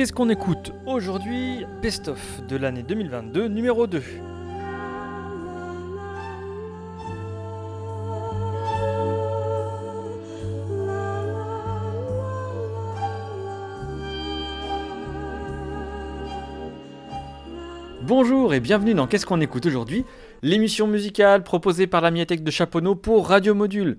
Qu'est-ce 0.00 0.14
qu'on 0.14 0.30
écoute 0.30 0.72
aujourd'hui 0.86 1.66
Best 1.82 2.08
of 2.08 2.40
de 2.48 2.56
l'année 2.56 2.82
2022, 2.82 3.48
numéro 3.48 3.86
2. 3.86 4.02
Bonjour 18.00 18.54
et 18.54 18.60
bienvenue 18.60 18.94
dans 18.94 19.06
Qu'est-ce 19.06 19.26
qu'on 19.26 19.42
écoute 19.42 19.66
aujourd'hui 19.66 20.06
L'émission 20.40 20.86
musicale 20.86 21.42
proposée 21.42 21.86
par 21.86 22.00
la 22.00 22.10
médiathèque 22.10 22.42
de 22.42 22.50
Chaponneau 22.50 22.94
pour 22.94 23.28
Radio 23.28 23.54
Module. 23.54 23.98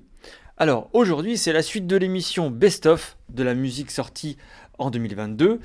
Alors 0.57 0.89
aujourd'hui 0.93 1.37
c'est 1.37 1.53
la 1.53 1.61
suite 1.61 1.85
de 1.85 1.95
l'émission 1.95 2.49
Best 2.49 2.87
of 2.87 3.17
de 3.29 3.43
la 3.43 3.53
musique 3.53 3.91
sortie 3.91 4.37
en 4.81 4.89
2022. 4.89 5.59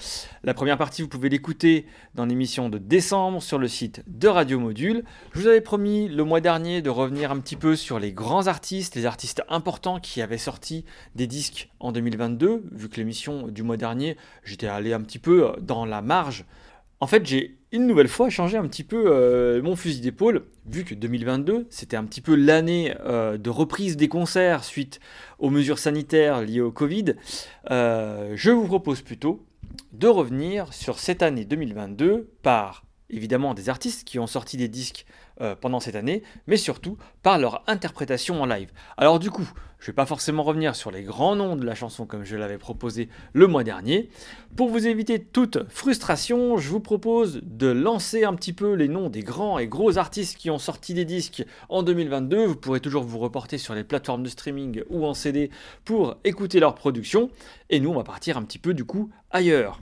La 0.45 0.55
première 0.55 0.77
partie, 0.77 1.03
vous 1.03 1.09
pouvez 1.09 1.29
l'écouter 1.29 1.87
dans 2.15 2.27
l'émission 2.27 2.69
de 2.69 2.79
décembre 2.79 3.43
sur 3.43 3.59
le 3.59 3.67
site 3.67 4.03
de 4.07 4.29
Radio 4.29 4.61
Module. 4.61 5.05
Je 5.33 5.41
vous 5.41 5.47
avais 5.47 5.63
promis 5.63 6.09
le 6.09 6.23
mois 6.23 6.43
dernier 6.43 6.83
de 6.83 6.91
revenir 6.91 7.31
un 7.31 7.41
petit 7.41 7.57
peu 7.57 7.77
sur 7.77 7.99
les 7.99 8.13
grands 8.13 8.47
artistes, 8.47 8.95
les 8.95 9.07
artistes 9.07 9.43
importants 9.49 10.01
qui 10.01 10.21
avaient 10.21 10.37
sorti 10.37 10.85
des 11.15 11.27
disques 11.27 11.71
en 11.81 11.93
2022. 11.93 12.65
Vu 12.71 12.89
que 12.91 12.97
l'émission 12.97 13.49
du 13.49 13.63
mois 13.63 13.79
dernier, 13.79 14.19
j'étais 14.45 14.67
allé 14.67 14.93
un 14.93 15.01
petit 15.01 15.19
peu 15.19 15.53
dans 15.61 15.87
la 15.87 16.03
marge. 16.03 16.45
En 17.01 17.07
fait, 17.07 17.25
j'ai 17.27 17.59
une 17.77 17.87
nouvelle 17.87 18.09
fois 18.09 18.31
changé 18.31 18.57
un 18.57 18.67
petit 18.67 18.85
peu 18.85 19.05
euh, 19.07 19.63
mon 19.63 19.77
fusil 19.77 20.01
d'épaule, 20.01 20.45
vu 20.67 20.85
que 20.85 20.95
2022, 20.95 21.67
c'était 21.69 21.97
un 21.97 22.05
petit 22.05 22.23
peu 22.23 22.35
l'année 22.35 22.95
euh, 23.05 23.37
de 23.37 23.51
reprise 23.51 23.99
des 23.99 24.09
concerts 24.09 24.65
suite 24.65 24.99
aux 25.39 25.51
mesures 25.51 25.79
sanitaires 25.79 26.41
liées 26.41 26.63
au 26.63 26.73
Covid. 26.73 27.15
Euh, 27.71 28.33
je 28.35 28.51
vous 28.51 28.67
propose 28.67 29.03
plutôt 29.03 29.45
de 29.93 30.09
revenir 30.09 30.73
sur 30.73 30.99
cette 30.99 31.23
année 31.23 31.45
2022 31.45 32.31
par 32.43 32.85
évidemment 33.11 33.53
des 33.53 33.69
artistes 33.69 34.05
qui 34.05 34.19
ont 34.19 34.27
sorti 34.27 34.57
des 34.57 34.69
disques 34.69 35.05
euh, 35.41 35.55
pendant 35.55 35.81
cette 35.81 35.97
année, 35.97 36.23
mais 36.47 36.57
surtout 36.57 36.97
par 37.23 37.39
leur 37.39 37.63
interprétation 37.67 38.41
en 38.41 38.47
live. 38.47 38.71
Alors 38.97 39.19
du 39.19 39.31
coup, 39.31 39.49
je 39.79 39.85
ne 39.85 39.87
vais 39.89 39.97
pas 39.97 40.07
forcément 40.07 40.43
revenir 40.43 40.75
sur 40.75 40.91
les 40.91 41.03
grands 41.03 41.37
noms 41.37 41.57
de 41.57 41.65
la 41.65 41.75
chanson 41.75 42.07
comme 42.07 42.25
je 42.25 42.37
l'avais 42.37 42.59
proposé 42.59 43.09
le 43.33 43.47
mois 43.47 43.63
dernier. 43.63 44.09
Pour 44.57 44.71
vous 44.71 44.87
éviter 44.87 45.23
toute 45.23 45.69
frustration, 45.69 46.57
je 46.57 46.71
vous 46.71 46.81
propose 46.81 47.41
de 47.43 47.69
lancer 47.69 48.25
un 48.25 48.35
petit 48.35 48.53
peu 48.53 48.73
les 48.73 48.89
noms 48.89 49.11
des 49.11 49.21
grands 49.21 49.59
et 49.59 49.67
gros 49.67 49.99
artistes 49.99 50.39
qui 50.39 50.51
ont 50.51 50.59
sorti 50.59 50.95
des 50.95 51.05
disques 51.05 51.45
en 51.69 51.83
2022. 51.83 52.47
Vous 52.47 52.57
pourrez 52.57 52.81
toujours 52.81 53.05
vous 53.05 53.19
reporter 53.19 53.59
sur 53.59 53.75
les 53.75 53.85
plateformes 53.85 54.23
de 54.23 54.29
streaming 54.29 54.83
ou 54.89 55.05
en 55.05 55.15
CD 55.15 55.51
pour 55.85 56.17
écouter 56.25 56.61
leur 56.61 56.75
production. 56.75 57.31
Et 57.69 57.81
nous, 57.81 57.91
on 57.91 57.97
va 57.97 58.05
partir 58.05 58.39
un 58.39 58.43
petit 58.43 58.59
peu 58.59 58.75
du 58.75 58.85
coup 58.85 59.11
ailleurs. 59.31 59.79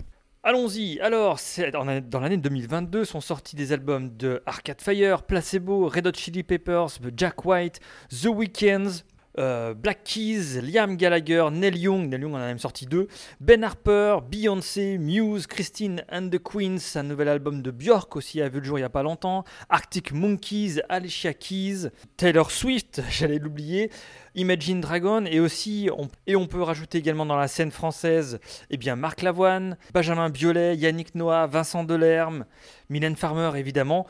Allons-y, 0.46 1.00
alors, 1.00 1.40
dans 1.72 2.20
l'année 2.20 2.36
2022 2.36 3.06
sont 3.06 3.22
sortis 3.22 3.56
des 3.56 3.72
albums 3.72 4.14
de 4.14 4.42
Arcade 4.44 4.82
Fire, 4.82 5.22
Placebo, 5.22 5.88
Red 5.88 6.06
Hot 6.06 6.12
Chili 6.12 6.42
Peppers, 6.42 6.98
Jack 7.16 7.46
White, 7.46 7.80
The 8.10 8.26
Weeknd, 8.26 8.90
euh, 9.38 9.74
Black 9.74 10.04
Keys, 10.04 10.60
Liam 10.60 10.96
Gallagher, 10.96 11.48
Neil 11.50 11.76
Young, 11.76 12.08
Neil 12.08 12.22
Young 12.22 12.34
en 12.34 12.38
a 12.38 12.46
même 12.46 12.58
sorti 12.58 12.86
deux, 12.86 13.08
Ben 13.40 13.64
Harper, 13.64 14.18
Beyoncé, 14.30 14.98
Muse, 14.98 15.46
Christine 15.46 16.04
and 16.10 16.28
the 16.30 16.38
Queens, 16.38 16.78
un 16.96 17.02
nouvel 17.02 17.28
album 17.28 17.62
de 17.62 17.70
Björk 17.70 18.14
aussi 18.16 18.40
a 18.40 18.48
vu 18.48 18.60
le 18.60 18.64
jour 18.64 18.78
il 18.78 18.82
n'y 18.82 18.86
a 18.86 18.90
pas 18.90 19.02
longtemps, 19.02 19.44
Arctic 19.68 20.12
Monkeys, 20.12 20.80
Alicia 20.88 21.34
Keys, 21.34 21.88
Taylor 22.16 22.50
Swift, 22.50 23.02
j'allais 23.10 23.38
l'oublier, 23.38 23.90
Imagine 24.36 24.80
Dragon 24.80 25.24
et 25.26 25.40
aussi 25.40 25.88
on, 25.96 26.08
et 26.26 26.36
on 26.36 26.46
peut 26.46 26.62
rajouter 26.62 26.98
également 26.98 27.26
dans 27.26 27.36
la 27.36 27.48
scène 27.48 27.70
française 27.70 28.40
eh 28.70 28.76
bien 28.76 28.96
Marc 28.96 29.22
Lavoine, 29.22 29.76
Benjamin 29.92 30.28
Biolay, 30.28 30.76
Yannick 30.76 31.14
Noah, 31.14 31.46
Vincent 31.46 31.84
Delerme, 31.84 32.44
Mylène 32.88 33.16
Farmer 33.16 33.58
évidemment, 33.58 34.06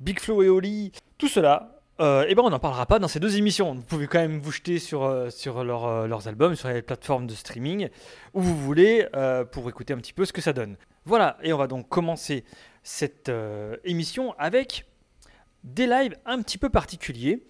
Big 0.00 0.18
Flo 0.18 0.42
et 0.42 0.48
Oli, 0.48 0.92
tout 1.16 1.28
cela. 1.28 1.71
Euh, 2.00 2.24
eh 2.26 2.34
ben 2.34 2.42
on 2.42 2.50
n'en 2.50 2.58
parlera 2.58 2.86
pas 2.86 2.98
dans 2.98 3.08
ces 3.08 3.20
deux 3.20 3.36
émissions. 3.36 3.74
Vous 3.74 3.82
pouvez 3.82 4.06
quand 4.06 4.18
même 4.18 4.40
vous 4.40 4.50
jeter 4.50 4.78
sur, 4.78 5.04
euh, 5.04 5.28
euh, 5.46 6.06
leurs 6.06 6.28
albums, 6.28 6.56
sur 6.56 6.68
les 6.68 6.82
plateformes 6.82 7.26
de 7.26 7.34
streaming, 7.34 7.88
où 8.34 8.40
vous 8.40 8.56
voulez, 8.56 9.06
pour 9.52 9.68
écouter 9.68 9.92
un 9.92 9.98
petit 9.98 10.12
peu 10.12 10.24
ce 10.24 10.32
que 10.32 10.40
ça 10.40 10.52
donne. 10.52 10.76
Voilà, 11.04 11.36
et 11.42 11.52
on 11.52 11.58
va 11.58 11.66
donc 11.66 11.88
commencer 11.88 12.44
cette 12.82 13.30
émission 13.84 14.34
avec 14.38 14.86
des 15.64 15.86
lives 15.86 16.16
un 16.26 16.42
petit 16.42 16.58
peu 16.58 16.70
particuliers 16.70 17.44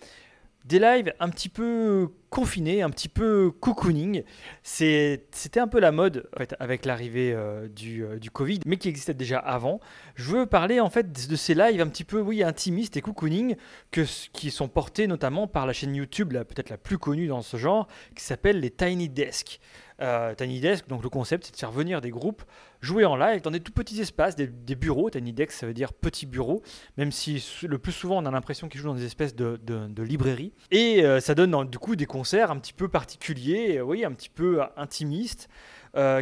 des 0.65 0.79
lives 0.79 1.13
un 1.21 1.29
petit 1.29 1.49
peu 1.49 2.09
confinés, 2.31 2.83
un 2.83 2.91
petit 2.91 3.09
peu 3.09 3.51
cocooning. 3.51 4.23
C'était 4.63 5.61
un 5.61 5.69
peu 5.69 5.81
la 5.81 5.93
mode 5.93 6.29
avec 6.59 6.85
l'arrivée 6.85 7.33
euh, 7.33 7.69
du, 7.69 8.05
euh, 8.05 8.19
du, 8.19 8.31
Covid, 8.31 8.61
mais 8.65 8.77
qui 8.79 8.89
existait 8.89 9.15
déjà 9.15 9.39
avant. 9.39 9.81
Je 10.15 10.31
veux 10.31 10.47
parler 10.47 10.81
en 10.81 10.89
fait 10.89 11.29
de 11.29 11.37
ces 11.37 11.55
lives 11.55 11.81
un 11.81 11.89
petit 11.89 12.05
peu 12.05 12.21
oui, 12.21 12.43
intimistes 12.43 12.97
et 12.97 13.03
cocooning 13.03 13.57
qui 13.91 14.51
sont 14.51 14.69
portés 14.69 15.07
notamment 15.07 15.47
par 15.47 15.67
la 15.67 15.73
chaîne 15.73 15.95
YouTube, 15.95 16.33
peut-être 16.33 16.71
la 16.71 16.79
plus 16.79 16.99
connue 16.99 17.27
dans 17.27 17.43
ce 17.43 17.57
genre, 17.57 17.89
qui 18.17 18.25
s'appelle 18.25 18.61
les 18.61 18.71
Tiny 18.71 19.09
Desk. 19.09 19.61
Euh, 20.03 20.35
Tiny 20.35 20.61
Desk, 20.61 20.89
donc 20.89 21.03
le 21.03 21.09
concept, 21.09 21.47
c'est 21.47 21.53
de 21.53 21.57
faire 21.57 21.71
venir 21.71 22.01
des 22.01 22.11
groupes 22.11 22.43
jouer 22.81 23.05
en 23.05 23.15
live 23.15 23.41
dans 23.41 23.53
des 23.53 23.61
tout 23.61 23.73
petits 23.73 24.01
espaces, 24.01 24.35
des, 24.35 24.47
bureaux. 24.75 25.09
Tiny 25.11 25.33
Desk, 25.33 25.53
ça 25.53 25.67
veut 25.67 25.75
dire 25.75 25.93
petit 25.93 26.27
bureau, 26.27 26.63
même 26.97 27.13
si 27.13 27.45
le 27.63 27.79
plus 27.79 27.93
souvent 27.93 28.21
on 28.21 28.27
a 28.27 28.31
l'impression 28.31 28.69
qu'ils 28.69 28.81
jouent 28.81 28.89
dans 28.89 28.97
des 28.97 29.05
espèces 29.05 29.37
de, 29.37 30.03
librairies. 30.03 30.53
Et 30.73 31.05
euh, 31.05 31.21
ça 31.21 31.35
donne 31.35 31.69
du 31.71 31.79
coup 31.79 31.95
des 31.95 32.07
concerts 32.07 32.51
un 32.51 32.59
petit 32.59 32.73
peu 32.73 32.89
particuliers, 32.89 33.79
euh, 33.79 33.83
oui, 33.83 34.05
un 34.05 34.13
petit 34.13 34.31
peu 34.31 34.61
intimistes, 34.77 35.49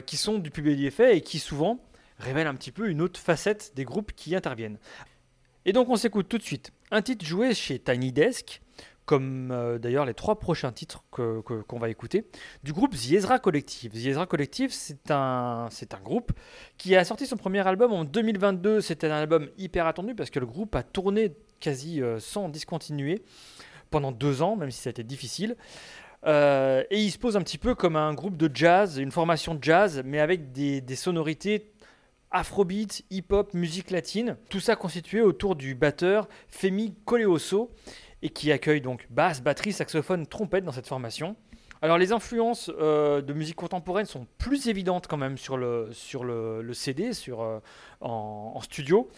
qui 0.04 0.16
sont 0.16 0.38
du 0.38 0.50
public 0.50 0.80
effet 0.80 1.16
et 1.16 1.20
qui 1.20 1.38
souvent 1.38 1.78
révèlent 2.18 2.48
un 2.48 2.56
petit 2.56 2.72
peu 2.72 2.88
une 2.88 3.00
autre 3.00 3.18
facette 3.18 3.72
des 3.76 3.84
groupes 3.84 4.12
qui 4.12 4.34
interviennent. 4.34 4.78
Et 5.64 5.72
donc 5.72 5.88
on 5.88 5.96
s'écoute 5.96 6.28
tout 6.28 6.38
de 6.38 6.42
suite 6.42 6.72
un 6.90 7.02
titre 7.02 7.24
joué 7.24 7.54
chez 7.54 7.78
Tiny 7.78 8.12
Desk 8.12 8.60
comme 9.10 9.50
euh, 9.50 9.76
d'ailleurs 9.80 10.04
les 10.04 10.14
trois 10.14 10.38
prochains 10.38 10.70
titres 10.70 11.02
qu'on 11.10 11.42
que, 11.42 11.78
va 11.80 11.88
écouter, 11.88 12.26
du 12.62 12.72
groupe 12.72 12.94
The 12.94 13.10
Ezra 13.10 13.40
Collective. 13.40 13.90
The 13.90 14.06
Ezra 14.06 14.24
Collective, 14.24 14.70
c'est 14.72 15.10
un, 15.10 15.66
un 15.68 16.00
groupe 16.00 16.30
qui 16.78 16.94
a 16.94 17.02
sorti 17.04 17.26
son 17.26 17.36
premier 17.36 17.66
album 17.66 17.92
en 17.92 18.04
2022. 18.04 18.80
C'était 18.80 19.08
un 19.08 19.16
album 19.16 19.48
hyper 19.58 19.88
attendu 19.88 20.14
parce 20.14 20.30
que 20.30 20.38
le 20.38 20.46
groupe 20.46 20.76
a 20.76 20.84
tourné 20.84 21.32
quasi 21.58 22.00
euh, 22.00 22.20
sans 22.20 22.48
discontinuer 22.48 23.24
pendant 23.90 24.12
deux 24.12 24.42
ans, 24.42 24.54
même 24.54 24.70
si 24.70 24.80
ça 24.80 24.90
a 24.90 24.92
été 24.92 25.02
difficile. 25.02 25.56
Euh, 26.24 26.84
et 26.92 27.02
il 27.02 27.10
se 27.10 27.18
pose 27.18 27.36
un 27.36 27.42
petit 27.42 27.58
peu 27.58 27.74
comme 27.74 27.96
un 27.96 28.14
groupe 28.14 28.36
de 28.36 28.48
jazz, 28.54 28.98
une 28.98 29.10
formation 29.10 29.56
de 29.56 29.64
jazz, 29.64 30.02
mais 30.04 30.20
avec 30.20 30.52
des, 30.52 30.80
des 30.80 30.94
sonorités 30.94 31.72
afrobeat, 32.30 33.02
hip-hop, 33.10 33.54
musique 33.54 33.90
latine. 33.90 34.36
Tout 34.50 34.60
ça 34.60 34.76
constitué 34.76 35.20
autour 35.20 35.56
du 35.56 35.74
batteur 35.74 36.28
Femi 36.46 36.94
Coleoso 37.04 37.72
et 38.22 38.30
qui 38.30 38.52
accueille 38.52 38.80
donc 38.80 39.06
basse, 39.10 39.42
batterie, 39.42 39.72
saxophone, 39.72 40.26
trompette 40.26 40.64
dans 40.64 40.72
cette 40.72 40.86
formation. 40.86 41.36
Alors 41.82 41.96
les 41.96 42.12
influences 42.12 42.70
euh, 42.78 43.22
de 43.22 43.32
musique 43.32 43.56
contemporaine 43.56 44.04
sont 44.04 44.26
plus 44.36 44.68
évidentes 44.68 45.06
quand 45.06 45.16
même 45.16 45.38
sur 45.38 45.56
le, 45.56 45.88
sur 45.92 46.24
le, 46.24 46.72
CD, 46.74 47.14
sur, 47.14 47.40
euh, 47.40 47.58
en, 48.02 48.60
studio. 48.60 49.08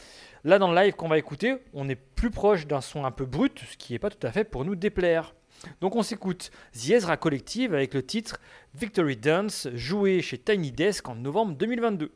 Là 0.45 0.61
dans 0.61 0.71
le 0.71 0.81
live 0.81 0.95
qu'on 0.95 1.09
va 1.09 1.19
écouter, 1.19 1.57
on 1.75 1.89
est 1.89 1.97
plus 1.97 2.31
proche 2.31 2.67
d'un 2.69 2.81
son 2.81 3.05
un 3.05 3.11
peu 3.11 3.27
brut, 3.27 3.61
ce 3.69 3.77
qui 3.77 3.95
n'est 3.95 3.99
pas 3.99 4.11
tout 4.11 4.25
à 4.25 4.31
fait 4.31 4.45
pour 4.45 4.65
nous 4.65 4.77
déplaire. 4.77 5.35
Donc 5.81 5.97
on 5.97 6.03
s'écoute 6.03 6.51
The 6.73 7.17
Collective 7.17 7.75
avec 7.75 7.95
le 7.95 8.05
titre 8.05 8.41
Victory 8.75 9.17
Dance, 9.17 9.69
joué 9.75 10.23
chez 10.23 10.39
Tiny 10.39 10.71
Desk 10.71 11.09
en 11.09 11.17
novembre 11.17 11.55
2022. 11.57 12.13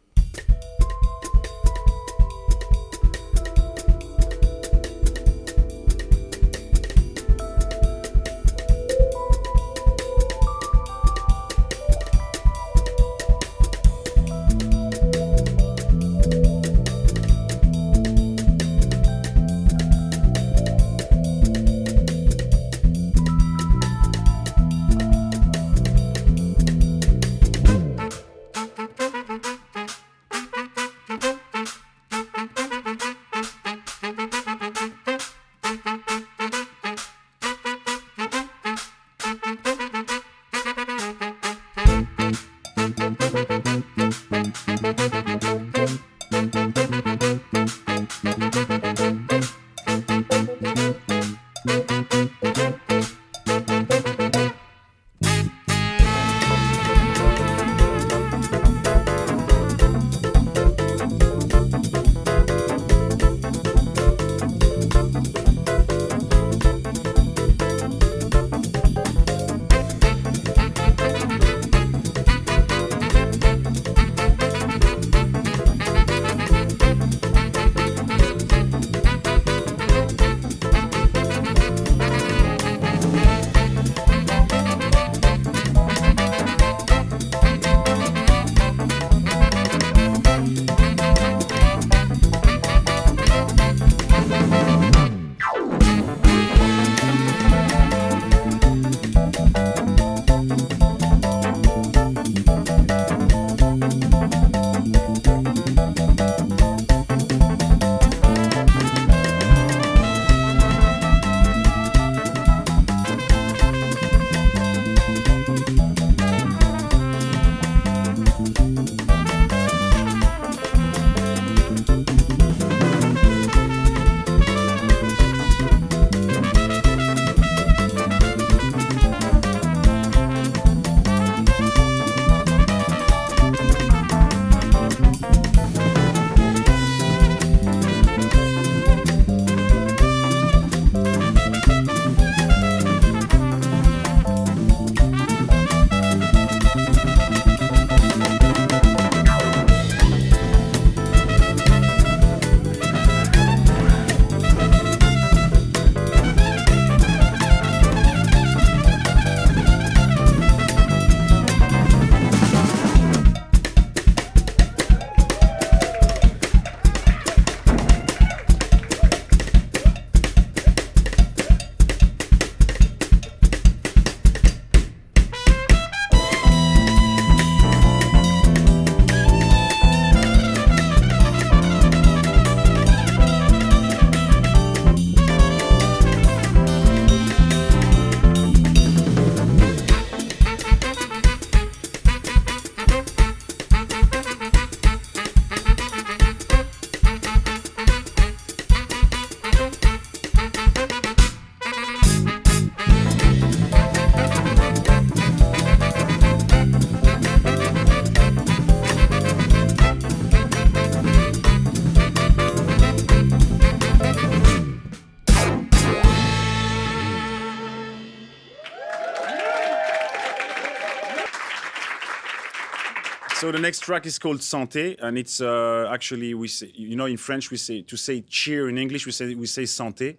So 223.46 223.52
the 223.52 223.60
next 223.60 223.84
track 223.84 224.06
is 224.06 224.18
called 224.18 224.40
Santé, 224.40 224.96
and 225.00 225.16
it's 225.16 225.40
uh, 225.40 225.88
actually 225.92 226.34
we 226.34 226.48
say, 226.48 226.68
you 226.74 226.96
know, 226.96 227.06
in 227.06 227.16
French 227.16 227.52
we 227.52 227.56
say 227.56 227.80
to 227.82 227.96
say 227.96 228.22
cheer. 228.22 228.68
In 228.68 228.76
English 228.76 229.06
we 229.06 229.12
say 229.12 229.36
we 229.36 229.46
say 229.46 229.62
santé, 229.62 230.16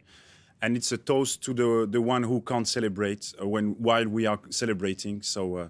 and 0.62 0.77
it's 0.77 0.94
a 0.94 0.97
toast 0.97 1.44
to 1.44 1.53
the 1.53 1.85
the 1.91 2.00
one 2.00 2.24
who 2.24 2.39
can't 2.39 2.65
celebrate 2.65 3.33
uh, 3.41 3.45
when 3.45 3.75
while 3.79 4.07
we 4.07 4.25
are 4.25 4.39
celebrating. 4.50 5.21
So 5.21 5.57
uh, 5.57 5.68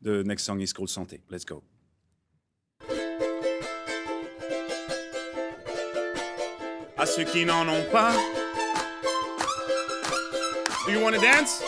the 0.00 0.24
next 0.24 0.44
song 0.44 0.62
is 0.62 0.72
called 0.72 0.88
Santé. 0.88 1.20
Let's 1.28 1.44
go. 1.44 1.62
À 6.96 7.04
ceux 7.04 7.26
qui 7.26 7.44
n'en 7.44 7.68
ont 7.68 7.84
pas. 7.92 8.16
Do 10.86 10.92
you 10.92 11.02
wanna 11.02 11.18
dance? 11.18 11.62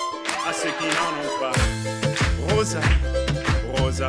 À 0.48 0.54
ceux 0.54 0.72
qui 0.78 0.86
n'en 0.86 1.12
ont 1.20 1.38
pas. 1.38 2.54
Rosa, 2.54 2.80
Rosa. 3.76 4.08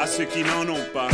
À 0.00 0.06
ceux 0.06 0.26
qui 0.26 0.44
n'en 0.44 0.68
ont 0.72 0.84
pas. 0.94 1.08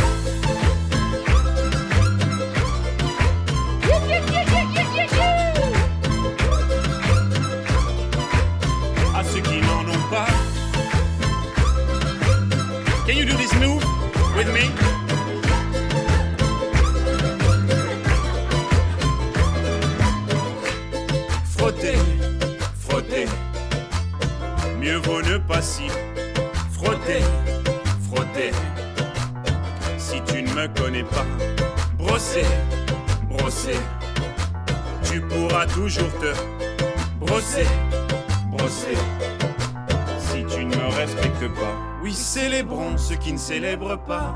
Célèbrent 43.95 44.03
pas. 44.03 44.33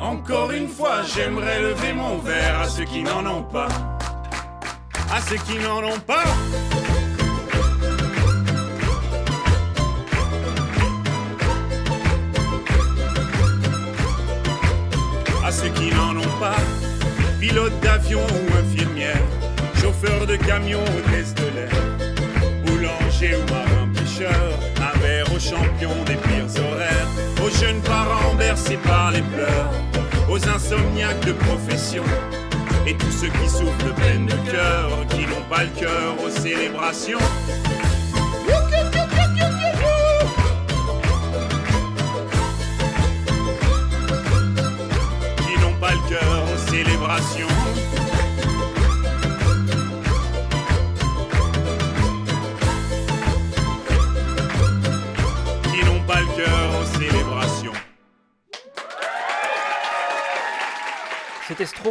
Encore 0.00 0.50
une 0.52 0.68
fois, 0.68 1.02
j'aimerais 1.02 1.60
lever 1.60 1.92
mon 1.92 2.18
verre 2.18 2.60
à 2.60 2.68
ceux 2.68 2.84
qui 2.84 3.02
n'en 3.02 3.24
ont 3.26 3.42
pas. 3.42 3.68
À 5.12 5.20
ceux 5.20 5.36
qui 5.36 5.58
n'en 5.58 5.82
ont 5.84 6.00
pas. 6.00 6.24
À 15.44 15.50
ceux 15.52 15.68
qui 15.68 15.94
n'en 15.94 16.16
ont 16.16 16.38
pas. 16.40 16.56
Pilote 17.40 17.78
d'avion 17.80 18.20
ou 18.20 18.58
infirmière. 18.58 19.22
Chauffeur 19.80 20.26
de 20.26 20.36
camion, 20.36 20.80
hôtesse 20.80 21.34
de 21.34 21.46
l'air. 21.54 21.70
Boulanger 22.64 23.36
ou 23.36 23.52
marin 23.52 23.88
pêcheur. 23.94 24.51
Champions 25.42 26.04
des 26.06 26.14
pires 26.14 26.62
horaires. 26.62 27.08
Aux 27.44 27.50
jeunes 27.50 27.80
parents 27.80 28.34
bercés 28.36 28.78
par 28.84 29.10
les 29.10 29.22
pleurs. 29.22 29.72
Aux 30.30 30.48
insomniaques 30.48 31.26
de 31.26 31.32
profession. 31.32 32.04
Et 32.86 32.94
tous 32.94 33.10
ceux 33.10 33.28
qui 33.28 33.48
souffrent 33.48 33.84
de 33.84 33.90
peine 34.00 34.26
de 34.26 34.50
cœur. 34.50 35.04
Qui 35.10 35.26
n'ont 35.26 35.48
pas 35.50 35.64
le 35.64 35.70
cœur 35.70 36.14
aux 36.24 36.30
célébrations. 36.30 37.18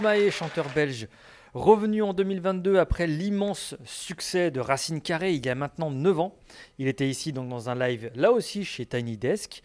Stromae, 0.02 0.32
chanteur 0.32 0.68
belge, 0.74 1.08
revenu 1.54 2.02
en 2.02 2.16
2022 2.16 2.80
après 2.80 3.06
l'immense 3.06 3.76
succès 3.86 4.50
de 4.50 4.60
Racine 4.60 5.00
Carré 5.00 5.34
il 5.36 5.46
y 5.46 5.50
a 5.50 5.54
maintenant 5.54 5.92
9 5.92 6.20
ans. 6.20 6.36
Il 6.80 6.88
était 6.88 7.08
ici 7.08 7.34
donc 7.34 7.50
dans 7.50 7.70
un 7.70 7.76
live 7.76 8.10
là 8.16 8.32
aussi 8.32 8.66
chez 8.66 8.88
Tiny 8.88 9.18
Desk. 9.18 9.62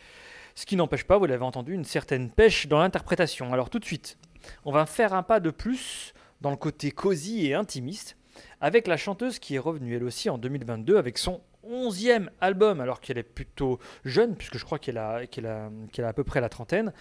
Ce 0.55 0.66
qui 0.66 0.76
n'empêche 0.76 1.05
pas, 1.05 1.16
vous 1.16 1.25
l'avez 1.25 1.43
entendu, 1.43 1.73
une 1.73 1.87
certaine 1.87 2.31
pêche 2.31 2.66
dans 2.66 2.81
l'interprétation. 2.81 3.50
Alors 3.55 3.71
tout 3.71 3.78
de 3.78 3.87
suite, 3.87 4.19
on 4.66 4.73
va 4.73 4.85
faire 4.85 5.14
un 5.14 5.23
pas 5.23 5.40
de 5.40 5.49
plus 5.49 6.12
dans 6.43 6.50
le 6.50 6.59
côté 6.59 6.90
cosy 6.90 7.47
et 7.47 7.55
intimiste 7.55 8.19
avec 8.61 8.87
la 8.87 8.99
chanteuse 8.99 9.38
qui 9.38 9.55
est 9.55 9.59
revenue 9.59 9.97
elle 9.97 10.05
aussi 10.05 10.28
en 10.28 10.37
2022 10.37 10.99
avec 10.99 11.16
son 11.16 11.40
11e 11.66 12.28
album 12.43 12.83
alors 12.83 13.00
qu'elle 13.00 13.16
est 13.16 13.23
plutôt 13.23 13.78
jeune 14.05 14.37
puisque 14.37 14.59
je 14.59 14.66
crois 14.66 14.78
qu'elle 14.78 14.99
a, 14.99 15.14
a, 15.14 15.26
qu'elle 15.26 15.47
a 15.47 16.09
à 16.09 16.12
peu 16.12 16.25
près 16.25 16.43
la 16.43 16.50
trentaine. 16.50 16.93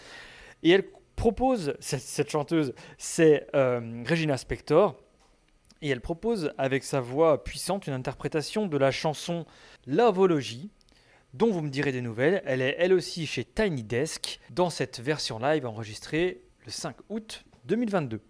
Et 0.64 0.70
elle 0.70 0.86
propose, 1.16 1.76
cette, 1.80 2.30
chanteuse, 2.30 2.74
c'est 2.98 3.48
euh, 3.56 4.04
Regina 4.08 4.38
Spector, 4.38 4.96
et 5.82 5.90
elle 5.90 6.02
propose 6.02 6.52
avec 6.58 6.84
sa 6.84 7.00
voix 7.00 7.44
puissante 7.44 7.88
une 7.88 7.94
interprétation 7.94 8.68
de 8.68 8.78
la 8.78 8.92
chanson 8.92 9.46
Loveology, 9.86 10.72
dont 11.34 11.52
vous 11.52 11.62
me 11.62 11.70
direz 11.70 11.92
des 11.92 12.02
nouvelles. 12.02 12.42
Elle 12.46 12.62
est 12.62 12.76
elle 12.80 12.94
aussi 12.94 13.28
chez 13.28 13.44
Tiny 13.44 13.84
Desk, 13.84 14.40
dans 14.52 14.70
cette 14.70 15.00
version 15.00 15.38
live 15.38 15.66
enregistrée 15.66 16.42
le 16.66 16.72
5 16.72 16.96
août 17.10 17.46
2022. 17.66 18.22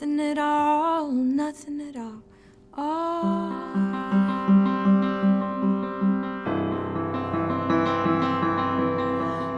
Nothing 0.00 0.20
at 0.20 0.38
all. 0.38 1.10
Nothing 1.10 1.80
at 1.88 1.96
all. 1.96 2.22
Oh. 2.76 3.52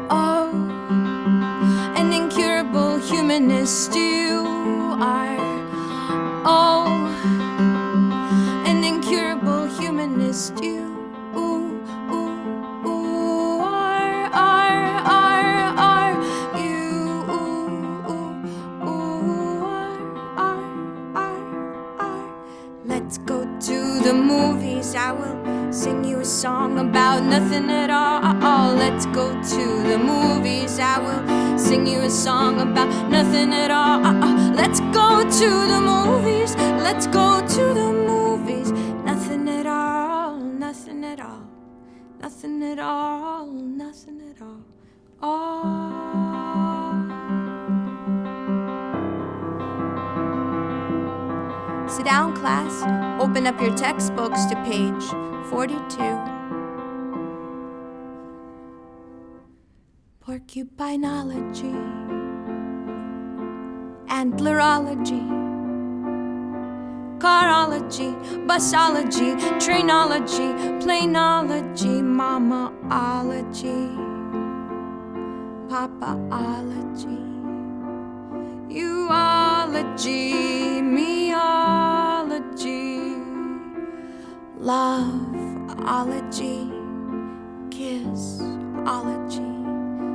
Oh, 0.09 0.50
an 1.94 2.12
incurable 2.14 2.97
humanist 3.00 3.94
you 3.94 4.40
are. 4.99 5.37
Oh, 6.47 6.87
an 8.64 8.82
incurable 8.82 9.66
humanist 9.66 10.64
you. 10.64 10.89
Song 26.30 26.78
about 26.78 27.25
nothing 27.25 27.68
at 27.70 27.90
all. 27.90 28.75
Let's 28.76 29.04
go 29.06 29.32
to 29.32 29.64
the 29.82 29.99
movies. 29.99 30.78
I 30.78 30.99
will 31.00 31.58
sing 31.58 31.87
you 31.88 32.02
a 32.02 32.10
song 32.10 32.60
about 32.60 32.88
nothing 33.10 33.52
at 33.52 33.72
all. 33.72 34.00
Let's 34.54 34.78
go 34.94 35.25
to 35.25 35.50
the 35.72 35.80
movies. 35.80 36.54
Let's 36.87 37.08
go 37.08 37.44
to 37.44 37.75
the 37.75 37.92
movies. 37.92 38.70
Nothing 39.04 39.49
at 39.49 39.66
all. 39.66 40.37
Nothing 40.37 41.04
at 41.04 41.20
all. 41.20 41.42
Nothing 42.22 42.62
at 42.62 42.78
all. 42.78 43.46
Nothing 43.46 44.20
at 44.30 44.40
all. 44.40 44.62
Oh. 45.22 46.79
Sit 51.90 52.04
down, 52.04 52.37
class. 52.37 52.85
Open 53.20 53.49
up 53.49 53.61
your 53.61 53.75
textbooks 53.76 54.44
to 54.44 54.54
page 54.62 55.02
42. 55.50 55.99
Porcupinology, 60.25 61.75
antlerology, 64.06 65.26
carology, 67.18 68.14
busology, 68.47 69.35
trainology, 69.59 70.54
planology, 70.80 72.00
mamaology, 72.20 73.82
papaology, 75.68 77.18
uology, 78.70 80.30
meology, 80.80 81.79
loveology, 84.60 86.58
kissology. 87.70 89.40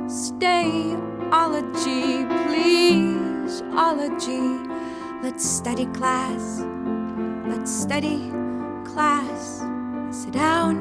Stayology, 0.06 2.00
pleaseology. 2.46 4.42
Let's 5.22 5.44
study 5.44 5.86
class. 5.86 6.64
Let's 7.48 7.72
study 7.72 8.30
class. 8.84 9.64
Sit 10.10 10.32
down. 10.32 10.76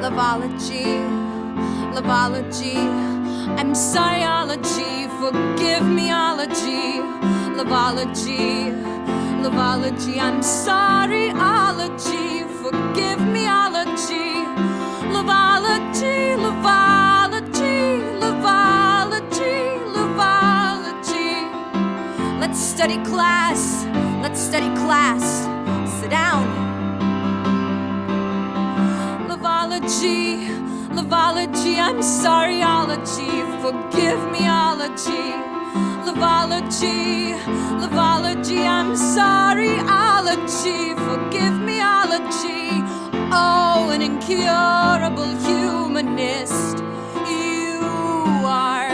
Loveology, 0.00 1.04
loveology. 1.92 2.78
I'm 3.58 3.74
sorryology, 3.74 5.06
forgive 5.20 5.82
meology. 5.82 7.02
Loveology, 7.56 8.72
loveology. 9.44 10.18
I'm 10.18 10.40
sorryology, 10.40 12.48
forgive 12.62 13.20
meology. 13.36 14.40
Loveology, 15.12 16.34
loveology, 16.44 18.00
loveology, 18.24 19.56
loveology. 19.96 21.30
Let's 22.40 22.58
study 22.58 22.96
class. 23.04 23.84
Let's 24.22 24.40
study 24.40 24.74
class. 24.76 25.22
Sit 26.00 26.08
down. 26.08 26.48
Loveology, 29.28 30.48
loveology. 30.96 31.78
I'm 31.78 32.00
sorryology. 32.00 33.32
Forgive 33.60 34.20
meology. 34.32 35.53
Loveology, 36.14 37.34
loveology. 37.80 38.64
I'm 38.64 38.92
sorryology. 38.92 40.94
Forgive 40.94 41.54
meology. 41.54 42.82
Oh, 43.32 43.90
an 43.92 44.00
incurable 44.00 45.26
humanist. 45.44 46.78
You 47.28 47.80
are. 48.46 48.90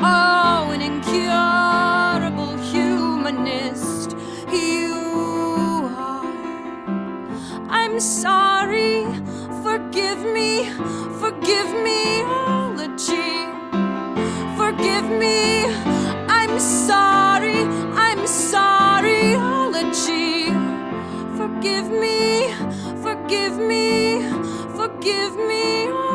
Oh, 0.00 0.72
an 0.74 0.82
incurable 0.82 2.56
humanist. 2.72 4.16
You 4.50 5.94
are. 5.96 6.26
I'm 7.68 8.00
sorry. 8.00 9.04
Forgive 9.62 10.24
me. 10.24 10.70
Forgive 11.20 11.70
me. 11.84 12.22
Ology. 12.24 13.46
Forgive 14.56 15.08
me. 15.08 15.97
I'm 16.58 16.64
sorry. 16.64 17.60
I'm 17.94 18.26
sorry. 18.26 19.36
Ology. 19.36 20.46
Forgive 21.36 21.88
me. 21.88 22.52
Forgive 23.00 23.58
me. 23.58 24.28
Forgive 24.74 25.36
me. 25.36 26.07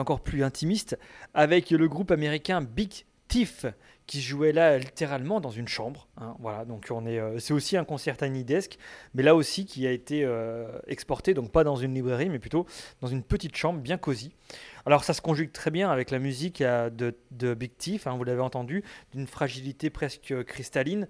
Encore 0.00 0.20
plus 0.20 0.42
intimiste, 0.42 0.98
avec 1.34 1.70
le 1.70 1.88
groupe 1.88 2.10
américain 2.10 2.60
Big 2.60 3.04
Thief 3.28 3.66
qui 4.10 4.20
jouait 4.20 4.50
là 4.50 4.76
littéralement 4.76 5.40
dans 5.40 5.52
une 5.52 5.68
chambre. 5.68 6.08
Hein, 6.16 6.34
voilà, 6.40 6.64
donc 6.64 6.88
on 6.90 7.06
est, 7.06 7.20
euh, 7.20 7.38
c'est 7.38 7.52
aussi 7.52 7.76
un 7.76 7.84
concert 7.84 8.16
Tiny 8.16 8.42
Desk, 8.42 8.76
mais 9.14 9.22
là 9.22 9.36
aussi 9.36 9.66
qui 9.66 9.86
a 9.86 9.92
été 9.92 10.24
euh, 10.24 10.66
exporté, 10.88 11.32
donc 11.32 11.52
pas 11.52 11.62
dans 11.62 11.76
une 11.76 11.94
librairie, 11.94 12.28
mais 12.28 12.40
plutôt 12.40 12.66
dans 13.02 13.06
une 13.06 13.22
petite 13.22 13.54
chambre 13.54 13.78
bien 13.78 13.98
cosy. 13.98 14.34
Alors 14.84 15.04
ça 15.04 15.14
se 15.14 15.20
conjugue 15.20 15.52
très 15.52 15.70
bien 15.70 15.92
avec 15.92 16.10
la 16.10 16.18
musique 16.18 16.60
euh, 16.60 16.90
de, 16.90 17.54
Big 17.54 17.76
Thief, 17.76 18.08
hein, 18.08 18.16
vous 18.16 18.24
l'avez 18.24 18.40
entendu, 18.40 18.82
d'une 19.12 19.28
fragilité 19.28 19.90
presque 19.90 20.42
cristalline 20.42 21.06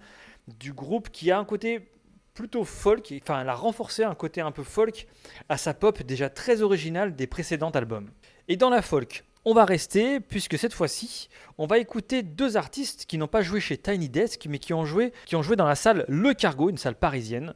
du 0.58 0.74
groupe 0.74 1.08
qui 1.08 1.30
a 1.30 1.38
un 1.38 1.46
côté 1.46 1.88
plutôt 2.34 2.64
folk, 2.64 3.14
enfin 3.22 3.40
elle 3.40 3.48
a 3.48 3.54
renforcé 3.54 4.04
un 4.04 4.14
côté 4.14 4.42
un 4.42 4.50
peu 4.50 4.62
folk 4.62 5.06
à 5.48 5.56
sa 5.56 5.72
pop 5.72 6.02
déjà 6.02 6.28
très 6.28 6.60
originale 6.60 7.16
des 7.16 7.26
précédents 7.26 7.70
albums. 7.70 8.10
Et 8.50 8.56
dans 8.56 8.68
la 8.68 8.82
folk, 8.82 9.22
on 9.44 9.54
va 9.54 9.64
rester, 9.64 10.18
puisque 10.18 10.58
cette 10.58 10.74
fois-ci, 10.74 11.28
on 11.56 11.68
va 11.68 11.78
écouter 11.78 12.24
deux 12.24 12.56
artistes 12.56 13.06
qui 13.06 13.16
n'ont 13.16 13.28
pas 13.28 13.42
joué 13.42 13.60
chez 13.60 13.78
Tiny 13.78 14.08
Desk, 14.08 14.44
mais 14.50 14.58
qui 14.58 14.74
ont 14.74 14.84
joué, 14.84 15.12
dans 15.30 15.68
la 15.68 15.76
salle 15.76 16.04
Le 16.08 16.34
Cargo, 16.34 16.68
une 16.68 16.76
salle 16.76 16.96
parisienne, 16.96 17.54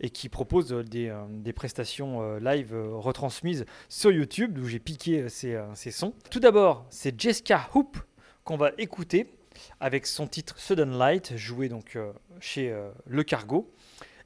et 0.00 0.08
qui 0.08 0.30
propose 0.30 0.70
des, 0.70 1.10
euh, 1.10 1.52
prestations 1.54 2.22
euh, 2.22 2.40
live 2.40 2.74
euh, 2.74 2.96
retransmises 2.96 3.66
sur 3.90 4.10
YouTube, 4.10 4.54
d'où 4.54 4.66
j'ai 4.66 4.78
piqué 4.78 5.28
ces, 5.28 5.62
ces, 5.74 5.90
sons. 5.90 6.14
Tout 6.30 6.40
d'abord, 6.40 6.86
c'est 6.88 7.20
Jessica 7.20 7.68
Hoop 7.74 7.98
qu'on 8.42 8.56
va 8.56 8.70
écouter 8.78 9.34
avec 9.80 10.06
son 10.06 10.26
titre 10.26 10.58
Sudden 10.58 10.96
Light, 10.96 11.36
joué 11.36 11.68
donc 11.68 11.98
chez 12.40 12.74
Le 13.06 13.22
Cargo 13.22 13.70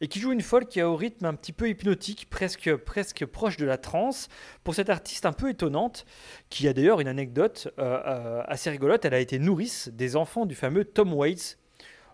et 0.01 0.09
qui 0.09 0.21
joue 0.21 0.33
une 0.33 0.41
folk 0.41 0.69
qui 0.69 0.81
a 0.81 0.89
au 0.89 0.97
rythme 0.97 1.27
un 1.27 1.35
petit 1.35 1.53
peu 1.53 1.69
hypnotique, 1.69 2.29
presque, 2.31 2.75
presque 2.77 3.25
proche 3.27 3.57
de 3.57 3.67
la 3.67 3.79
trance, 3.79 4.29
pour 4.65 4.75
cette 4.75 4.91
artiste 4.91 5.27
un 5.27 5.33
peu 5.33 5.51
étonnante, 5.51 6.05
qui 6.51 6.69
a 6.69 6.73
d'ailleurs 6.73 7.01
une 7.01 7.09
anecdote 7.09 7.69
euh, 7.79 8.01
euh, 8.07 8.43
assez 8.47 8.71
rigolote, 8.71 9.05
elle 9.05 9.15
a 9.15 9.21
été 9.21 9.39
nourrice 9.39 9.89
des 9.93 10.17
enfants 10.17 10.47
du 10.47 10.55
fameux 10.55 10.85
Tom 10.85 11.13
Waits, 11.15 11.59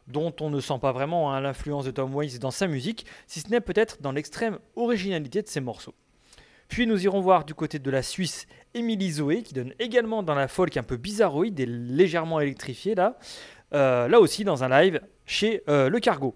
dont 0.09 0.35
on 0.41 0.51
ne 0.51 0.61
sent 0.61 0.79
pas 0.81 0.93
vraiment 0.93 1.33
hein, 1.33 1.41
l'influence 1.41 1.85
de 1.85 1.91
Tom 1.91 2.15
Waits 2.15 2.39
dans 2.39 2.51
sa 2.51 2.67
musique, 2.67 3.07
si 3.27 3.41
ce 3.41 3.49
n'est 3.49 3.61
peut-être 3.61 4.03
dans 4.03 4.13
l'extrême 4.13 4.59
originalité 4.77 5.43
de 5.43 5.49
ses 5.49 5.61
morceaux. 5.61 5.95
Puis 6.69 6.87
nous 6.87 7.05
irons 7.05 7.21
voir 7.21 7.45
du 7.45 7.55
côté 7.55 7.79
de 7.79 7.91
la 7.91 8.03
Suisse 8.03 8.47
Emily 8.75 9.13
Zoé, 9.13 9.43
qui 9.43 9.53
donne 9.53 9.75
également 9.79 10.23
dans 10.23 10.35
la 10.35 10.49
folk 10.49 10.77
un 10.77 10.83
peu 10.83 10.97
bizarroïde 10.97 11.61
et 11.61 11.67
légèrement 11.67 12.41
électrifiée 12.41 12.95
là, 12.95 13.19
euh, 13.75 14.09
là 14.09 14.21
aussi 14.21 14.43
dans 14.45 14.65
un 14.65 14.69
live 14.69 15.01
chez 15.27 15.63
Le 15.67 15.99
Cargo. 15.99 16.35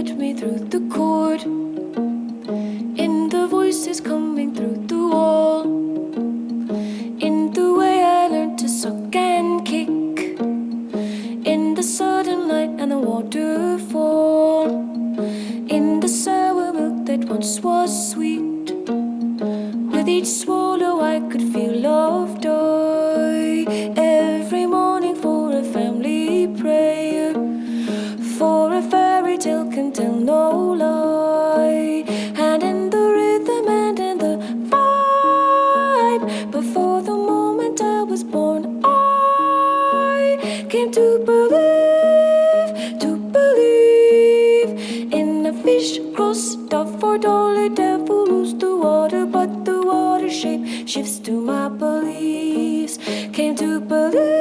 Fed 0.00 0.18
me 0.18 0.32
through 0.34 0.58
the 0.74 0.80
cord. 0.94 1.42
In 3.04 3.28
the 3.28 3.46
voices 3.48 4.00
coming 4.00 4.54
through 4.54 4.86
the 4.86 5.00
wall. 5.12 5.62
In 7.28 7.52
the 7.52 7.74
way 7.74 8.02
I 8.02 8.28
learned 8.28 8.58
to 8.60 8.68
suck 8.68 9.14
and 9.14 9.66
kick. 9.66 9.88
In 11.52 11.74
the 11.74 11.82
sudden 11.82 12.48
light 12.48 12.74
and 12.80 12.92
the 12.92 12.98
waterfall. 12.98 14.68
In 15.76 16.00
the 16.00 16.08
sour 16.08 16.72
milk 16.72 17.06
that 17.06 17.24
once 17.28 17.60
was 17.60 17.90
sweet 18.12 18.39
shifts 50.90 51.20
to 51.20 51.30
my 51.30 51.68
beliefs. 51.68 52.98
Came 53.32 53.54
to 53.54 53.80
believe, 53.80 54.39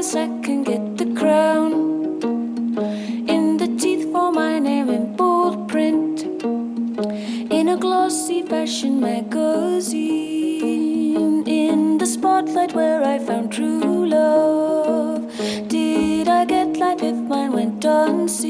I 0.00 0.28
can 0.42 0.62
get 0.64 0.96
the 0.96 1.12
crown. 1.14 1.72
In 3.28 3.58
the 3.58 3.66
teeth 3.78 4.10
for 4.10 4.32
my 4.32 4.58
name 4.58 4.88
in 4.88 5.14
bold 5.14 5.68
print. 5.68 6.22
In 7.52 7.68
a 7.68 7.76
glossy 7.76 8.40
fashion 8.40 8.98
magazine. 8.98 10.16
In 11.46 11.98
the 11.98 12.06
spotlight 12.06 12.74
where 12.74 13.04
I 13.04 13.18
found 13.18 13.52
true 13.52 14.06
love. 14.06 15.30
Did 15.68 16.28
I 16.28 16.46
get 16.46 16.78
life 16.78 17.02
if 17.02 17.16
mine 17.16 17.52
went 17.52 17.84
unseen? 17.84 18.49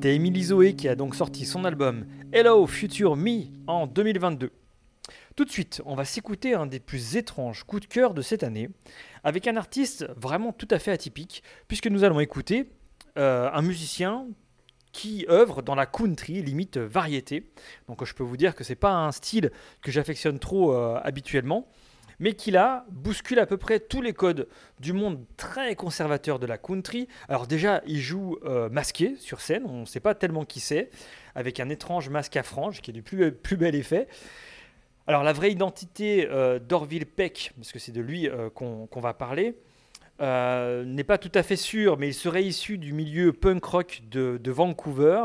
C'était 0.00 0.14
Emily 0.14 0.44
Zoé 0.44 0.76
qui 0.76 0.88
a 0.88 0.96
donc 0.96 1.14
sorti 1.14 1.44
son 1.44 1.66
album 1.66 2.06
Hello 2.32 2.66
Future 2.66 3.16
Me 3.16 3.42
en 3.66 3.86
2022. 3.86 4.50
Tout 5.36 5.44
de 5.44 5.50
suite, 5.50 5.82
on 5.84 5.94
va 5.94 6.06
s'écouter 6.06 6.54
un 6.54 6.64
des 6.64 6.80
plus 6.80 7.16
étranges 7.16 7.64
coups 7.64 7.82
de 7.82 7.86
cœur 7.86 8.14
de 8.14 8.22
cette 8.22 8.42
année, 8.42 8.70
avec 9.24 9.46
un 9.46 9.58
artiste 9.58 10.06
vraiment 10.16 10.54
tout 10.54 10.68
à 10.70 10.78
fait 10.78 10.90
atypique, 10.90 11.42
puisque 11.68 11.88
nous 11.88 12.02
allons 12.02 12.18
écouter 12.18 12.70
euh, 13.18 13.50
un 13.52 13.60
musicien 13.60 14.26
qui 14.92 15.26
œuvre 15.28 15.60
dans 15.60 15.74
la 15.74 15.84
country, 15.84 16.40
limite 16.40 16.78
variété. 16.78 17.52
Donc 17.86 18.02
je 18.02 18.14
peux 18.14 18.24
vous 18.24 18.38
dire 18.38 18.54
que 18.54 18.64
c'est 18.64 18.76
pas 18.76 18.94
un 18.94 19.12
style 19.12 19.50
que 19.82 19.92
j'affectionne 19.92 20.38
trop 20.38 20.72
euh, 20.72 20.98
habituellement, 21.04 21.68
mais 22.20 22.34
qui 22.34 22.52
là 22.52 22.86
bouscule 22.90 23.40
à 23.40 23.46
peu 23.46 23.56
près 23.56 23.80
tous 23.80 24.02
les 24.02 24.12
codes 24.12 24.46
du 24.78 24.92
monde 24.92 25.24
très 25.36 25.74
conservateur 25.74 26.38
de 26.38 26.46
la 26.46 26.58
country. 26.58 27.08
Alors 27.28 27.46
déjà, 27.46 27.82
il 27.86 27.98
joue 27.98 28.38
euh, 28.44 28.68
masqué 28.68 29.16
sur 29.18 29.40
scène, 29.40 29.64
on 29.66 29.80
ne 29.80 29.84
sait 29.86 30.00
pas 30.00 30.14
tellement 30.14 30.44
qui 30.44 30.60
c'est, 30.60 30.90
avec 31.34 31.58
un 31.58 31.68
étrange 31.68 32.08
masque 32.10 32.36
à 32.36 32.42
franges 32.42 32.80
qui 32.82 32.90
est 32.90 32.94
du 32.94 33.02
plus, 33.02 33.56
bel 33.56 33.74
effet. 33.74 34.06
Alors 35.06 35.24
la 35.24 35.32
vraie 35.32 35.50
identité 35.50 36.28
euh, 36.30 36.58
d'Orville 36.58 37.06
Peck, 37.06 37.52
parce 37.56 37.72
que 37.72 37.78
c'est 37.78 37.92
de 37.92 38.00
lui 38.00 38.28
euh, 38.28 38.50
qu'on 38.50 39.00
va 39.00 39.14
parler, 39.14 39.56
euh, 40.20 40.84
n'est 40.84 41.04
pas 41.04 41.18
tout 41.18 41.32
à 41.34 41.42
fait 41.42 41.56
sûr, 41.56 41.96
mais 41.98 42.08
il 42.08 42.14
serait 42.14 42.44
issu 42.44 42.78
du 42.78 42.92
milieu 42.92 43.32
punk 43.32 43.64
rock 43.64 44.02
de, 44.10 44.50
Vancouver. 44.50 45.24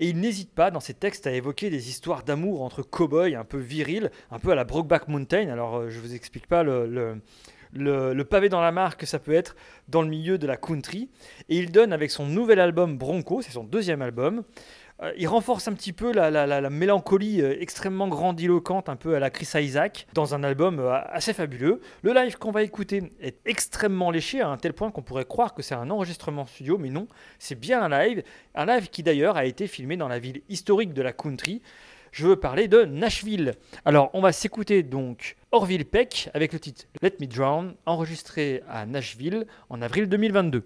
Et 0.00 0.08
il 0.08 0.18
n'hésite 0.18 0.52
pas 0.52 0.70
dans 0.70 0.80
ses 0.80 0.94
textes 0.94 1.26
à 1.26 1.32
évoquer 1.32 1.70
des 1.70 1.88
histoires 1.88 2.22
d'amour 2.22 2.62
entre 2.62 2.82
cow-boys 2.82 3.36
un 3.38 3.44
peu 3.44 3.58
virils, 3.58 4.10
un 4.30 4.38
peu 4.38 4.50
à 4.50 4.54
la 4.54 4.64
Brokeback 4.64 5.08
Mountain. 5.08 5.48
Alors 5.50 5.76
euh, 5.76 5.90
je 5.90 6.00
vous 6.00 6.14
explique 6.14 6.46
pas 6.46 6.62
le, 6.62 6.86
le- 6.86 7.20
le- 8.14 8.24
pavé 8.24 8.48
dans 8.48 8.60
la 8.60 8.72
mare 8.72 8.96
que 8.96 9.06
ça 9.06 9.18
peut 9.18 9.34
être 9.34 9.56
dans 9.88 10.02
le 10.02 10.08
milieu 10.08 10.38
de 10.38 10.46
la 10.46 10.56
country. 10.56 11.10
Et 11.48 11.58
il 11.58 11.70
donne 11.70 11.92
avec 11.92 12.10
son 12.10 12.26
nouvel 12.26 12.60
album 12.60 12.96
Bronco, 12.96 13.42
c'est 13.42 13.52
son 13.52 13.64
deuxième 13.64 14.02
album, 14.02 14.42
il 15.16 15.26
renforce 15.28 15.68
un 15.68 15.72
petit 15.72 15.92
peu 15.92 16.12
la, 16.12 16.30
la- 16.30 16.46
la- 16.46 16.60
la 16.60 16.70
mélancolie 16.70 17.40
euh, 17.42 17.56
extrêmement 17.60 18.08
grandiloquente, 18.08 18.88
un 18.88 18.96
peu 18.96 19.14
à 19.14 19.18
la 19.20 19.30
Chris 19.30 19.48
Isaac, 19.60 20.06
dans 20.14 20.34
un 20.34 20.42
album 20.44 20.78
euh, 20.78 20.92
assez 21.08 21.32
fabuleux. 21.32 21.80
Le 22.02 22.12
live 22.12 22.36
qu'on 22.38 22.50
va 22.50 22.62
écouter 22.62 23.02
est 23.20 23.36
extrêmement 23.44 24.10
léché, 24.10 24.40
à 24.40 24.48
un 24.48 24.56
tel 24.56 24.72
point 24.72 24.90
qu'on 24.90 25.02
pourrait 25.02 25.24
croire 25.24 25.54
que 25.54 25.62
c'est 25.62 25.74
un 25.74 25.90
enregistrement 25.90 26.46
studio, 26.46 26.78
mais 26.78 26.90
non, 26.90 27.06
c'est 27.38 27.58
bien 27.58 27.82
un 27.82 27.88
live. 27.88 28.22
Un 28.54 28.66
live 28.66 28.88
qui 28.90 29.02
d'ailleurs 29.02 29.36
a 29.36 29.44
été 29.44 29.66
filmé 29.66 29.96
dans 29.96 30.08
la 30.08 30.18
ville 30.18 30.42
historique 30.48 30.92
de 30.92 31.02
la 31.02 31.12
country. 31.12 31.62
Je 32.12 32.26
veux 32.28 32.36
parler 32.36 32.68
de 32.68 32.84
Nashville. 32.84 33.54
Alors, 33.84 34.10
on 34.12 34.20
va 34.20 34.30
s'écouter 34.30 34.84
donc 34.84 35.34
Orville 35.50 35.84
Peck 35.84 36.30
avec 36.32 36.52
le 36.52 36.60
titre 36.60 36.84
Let 37.02 37.14
Me 37.20 37.26
Drown, 37.26 37.74
enregistré 37.86 38.62
à 38.68 38.86
Nashville 38.86 39.46
en 39.68 39.82
avril 39.82 40.08
2022. 40.08 40.62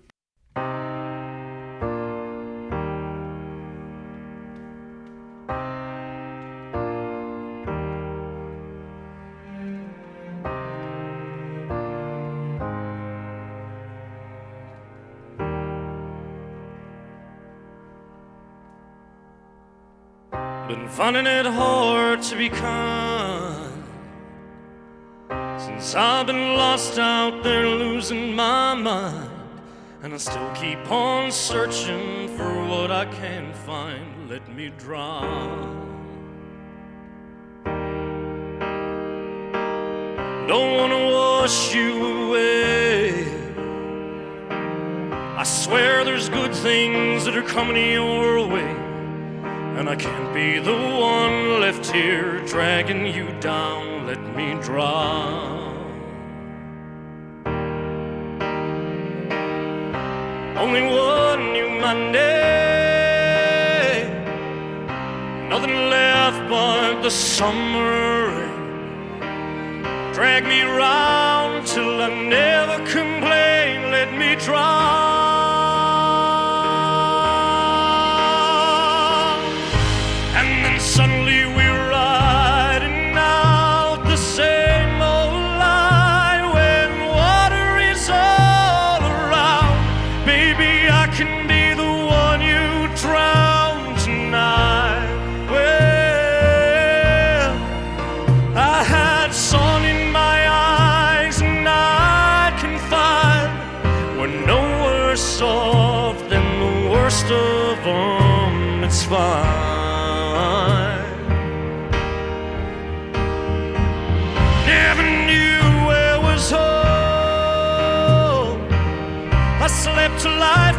Finding 20.99 21.29
it 21.29 21.47
hard 21.47 22.21
to 22.21 22.35
be 22.35 22.49
kind 22.49 23.85
since 25.57 25.95
I've 25.95 26.27
been 26.27 26.55
lost 26.57 26.99
out 26.99 27.45
there 27.45 27.69
losing 27.69 28.35
my 28.35 28.75
mind. 28.75 29.31
And 30.03 30.13
I 30.13 30.17
still 30.17 30.51
keep 30.57 30.91
on 30.91 31.31
searching 31.31 32.27
for 32.37 32.53
what 32.67 32.91
I 32.91 33.05
can 33.05 33.53
find. 33.65 34.29
Let 34.29 34.53
me 34.53 34.73
drown. 34.77 35.87
Don't 40.49 40.75
wanna 40.79 41.13
wash 41.13 41.77
you 41.77 42.27
away. 42.27 43.25
I 45.37 45.45
swear 45.45 46.05
there's 46.05 46.29
good 46.29 46.53
things 46.53 47.25
that 47.25 47.37
are 47.37 47.49
coming 47.57 47.93
your 47.93 48.49
way. 48.49 48.88
And 49.79 49.89
I 49.89 49.95
can't 49.95 50.35
be 50.35 50.59
the 50.59 50.73
one 50.73 51.61
left 51.61 51.87
here 51.93 52.45
dragging 52.47 53.07
you 53.07 53.29
down. 53.41 54.09
Let 54.09 54.21
me 54.35 54.55
drown. 54.61 55.47
Only 60.57 60.83
one 60.83 61.53
new 61.53 61.69
Monday. 61.81 62.19
Nothing 65.49 65.77
left 65.95 66.49
but 66.49 67.03
the 67.03 67.11
summer 67.11 68.33
rain. 68.35 70.13
Drag 70.13 70.43
me 70.45 70.63
round 70.63 71.65
till 71.69 72.03
I 72.03 72.09
never 72.25 72.79
complain. 72.85 73.93
Let 73.93 74.13
me 74.13 74.35
drown. 74.45 75.08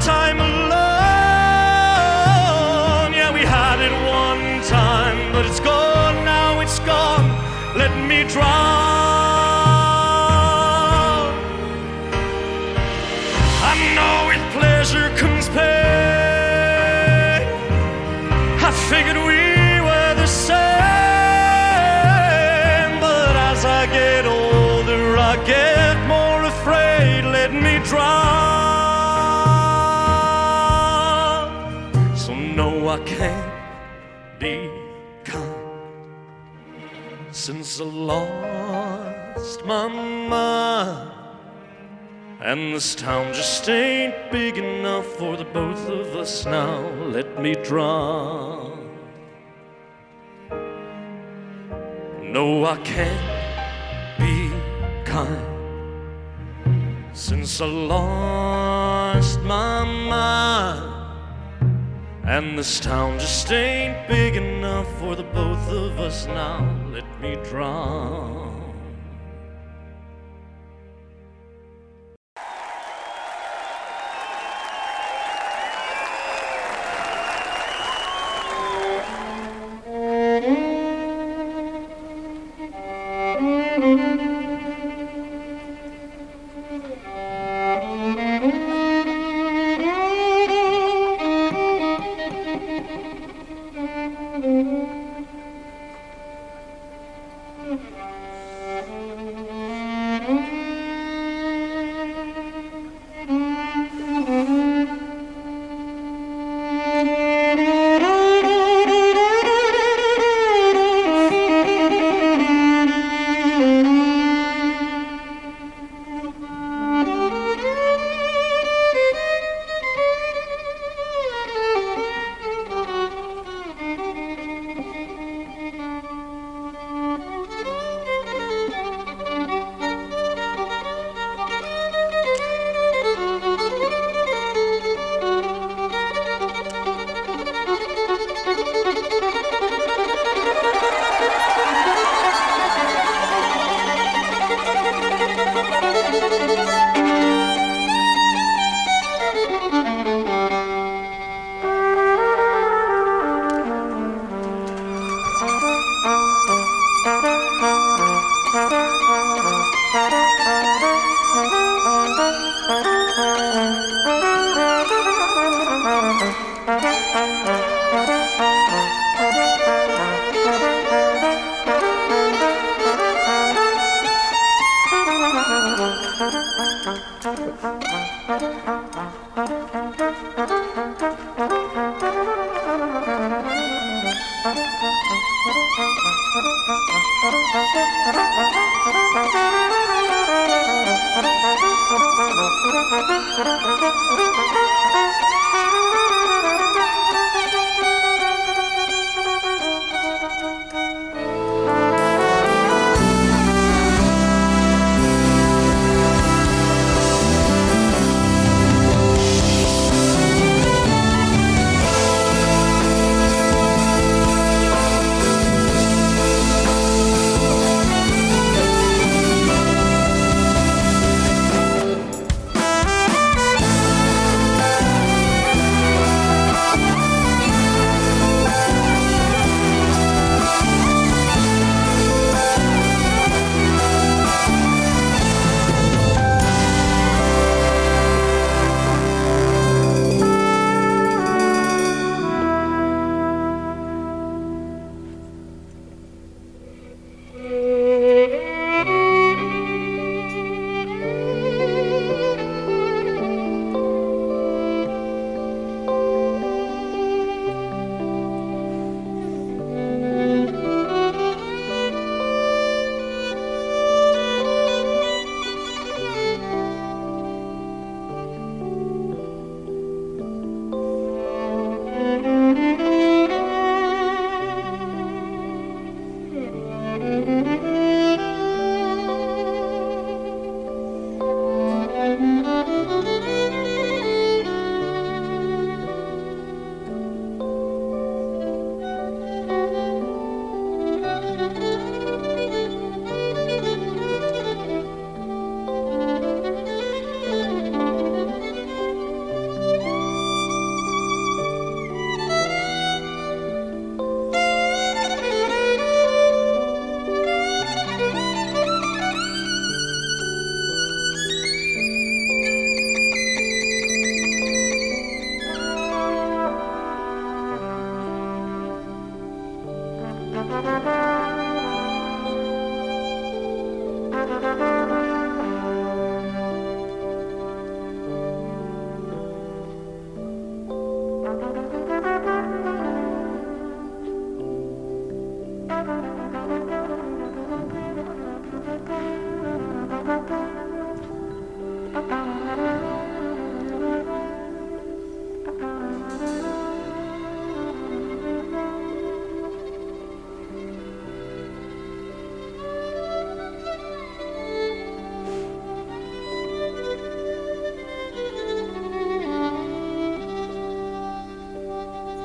Lifetime 0.10 0.40
alone. 0.40 0.70
Yeah, 3.14 3.32
we 3.34 3.42
had 3.42 3.80
it 3.88 3.94
one 4.22 4.62
time, 4.64 5.32
but 5.34 5.46
it's 5.46 5.60
gone 5.60 6.26
now, 6.26 6.60
it's 6.62 6.80
gone. 6.80 7.28
Let 7.78 7.94
me 8.10 8.24
drown. 8.24 8.48
I 13.72 13.74
know 13.96 14.16
with 14.30 14.44
pleasure 14.58 15.10
comes 15.22 15.48
pain. 15.50 15.68
I 18.68 18.72
figured 18.90 19.18
we 19.18 19.44
were 19.88 20.14
the 20.24 20.30
same, 20.50 20.60
but 23.06 23.34
as 23.52 23.62
I 23.80 23.86
get 24.00 24.26
older, 24.26 25.18
I 25.18 25.36
get 25.56 25.96
more 26.08 26.42
afraid. 26.54 27.22
Let 27.38 27.52
me 27.54 27.80
drown. 27.90 28.29
Since 37.50 37.82
I 37.82 37.86
lost 37.86 39.66
my 39.66 39.88
mind. 39.88 41.12
And 42.42 42.76
this 42.76 42.94
town 42.94 43.34
just 43.34 43.68
ain't 43.68 44.14
big 44.32 44.60
enough 44.60 45.08
for 45.18 45.36
the 45.36 45.46
both 45.46 45.84
of 45.90 46.16
us 46.16 46.46
now. 46.46 46.78
Let 47.16 47.42
me 47.42 47.56
drown. 47.56 48.88
No, 52.22 52.66
I 52.66 52.78
can't 52.84 54.20
be 54.20 54.52
kind 55.04 55.48
since 57.14 57.60
I 57.62 57.66
lost 57.66 59.40
my 59.42 59.84
mind. 60.14 61.00
And 62.26 62.60
this 62.60 62.80
town 62.80 63.18
just 63.18 63.52
ain't 63.52 64.08
big 64.08 64.36
enough 64.36 64.88
for 65.00 65.16
the 65.16 65.24
both 65.24 65.68
of 65.70 66.00
us 66.00 66.28
now. 66.28 66.60
Let 66.94 67.09
me 67.22 67.36
drown. 67.44 68.39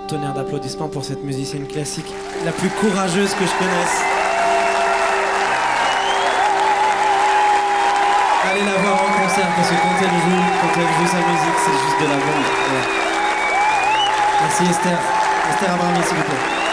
Tonnerre 0.06 0.34
d'applaudissements 0.34 0.88
pour 0.88 1.04
cette 1.04 1.22
musicienne 1.22 1.66
classique, 1.66 2.12
la 2.44 2.52
plus 2.52 2.68
courageuse 2.68 3.34
que 3.34 3.44
je 3.44 3.54
connaisse. 3.58 4.02
Allez 8.50 8.64
la 8.64 8.80
voir 8.82 8.94
en 8.94 9.22
concert 9.22 9.48
parce 9.56 9.68
que 9.68 9.74
quand 9.74 9.96
elle 10.00 10.06
joue, 10.06 10.42
quand 10.60 10.80
elle 10.80 10.86
joue 10.86 11.10
sa 11.10 11.18
musique, 11.18 11.58
c'est 11.64 11.72
juste 11.72 12.00
de 12.00 12.06
la 12.06 12.16
bombe. 12.16 12.44
Merci 14.42 14.64
Esther. 14.70 14.98
Esther 15.50 15.74
Abrami, 15.74 16.02
s'il 16.04 16.16
vous 16.16 16.22
plaît. 16.22 16.63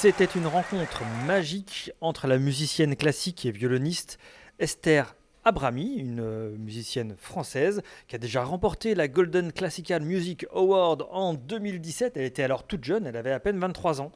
C'était 0.00 0.24
une 0.24 0.46
rencontre 0.46 1.02
magique 1.26 1.92
entre 2.00 2.26
la 2.26 2.38
musicienne 2.38 2.96
classique 2.96 3.44
et 3.44 3.50
violoniste 3.50 4.18
Esther 4.58 5.14
Abrami, 5.44 5.96
une 5.96 6.20
euh, 6.20 6.56
musicienne 6.56 7.16
française 7.18 7.82
qui 8.08 8.16
a 8.16 8.18
déjà 8.18 8.42
remporté 8.42 8.94
la 8.94 9.08
Golden 9.08 9.52
Classical 9.52 10.00
Music 10.00 10.46
Award 10.54 11.06
en 11.10 11.34
2017. 11.34 12.16
Elle 12.16 12.24
était 12.24 12.42
alors 12.42 12.66
toute 12.66 12.82
jeune, 12.82 13.06
elle 13.06 13.16
avait 13.18 13.30
à 13.30 13.40
peine 13.40 13.58
23 13.58 14.00
ans, 14.00 14.10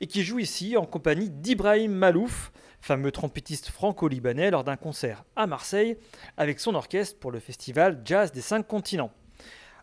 et 0.00 0.06
qui 0.06 0.22
joue 0.22 0.38
ici 0.38 0.74
en 0.78 0.86
compagnie 0.86 1.28
d'Ibrahim 1.28 1.92
Malouf, 1.92 2.50
fameux 2.80 3.12
trompettiste 3.12 3.68
franco-libanais, 3.68 4.50
lors 4.50 4.64
d'un 4.64 4.76
concert 4.76 5.26
à 5.36 5.46
Marseille 5.46 5.98
avec 6.38 6.60
son 6.60 6.74
orchestre 6.74 7.20
pour 7.20 7.30
le 7.30 7.40
festival 7.40 8.00
Jazz 8.06 8.32
des 8.32 8.40
Cinq 8.40 8.66
Continents. 8.66 9.12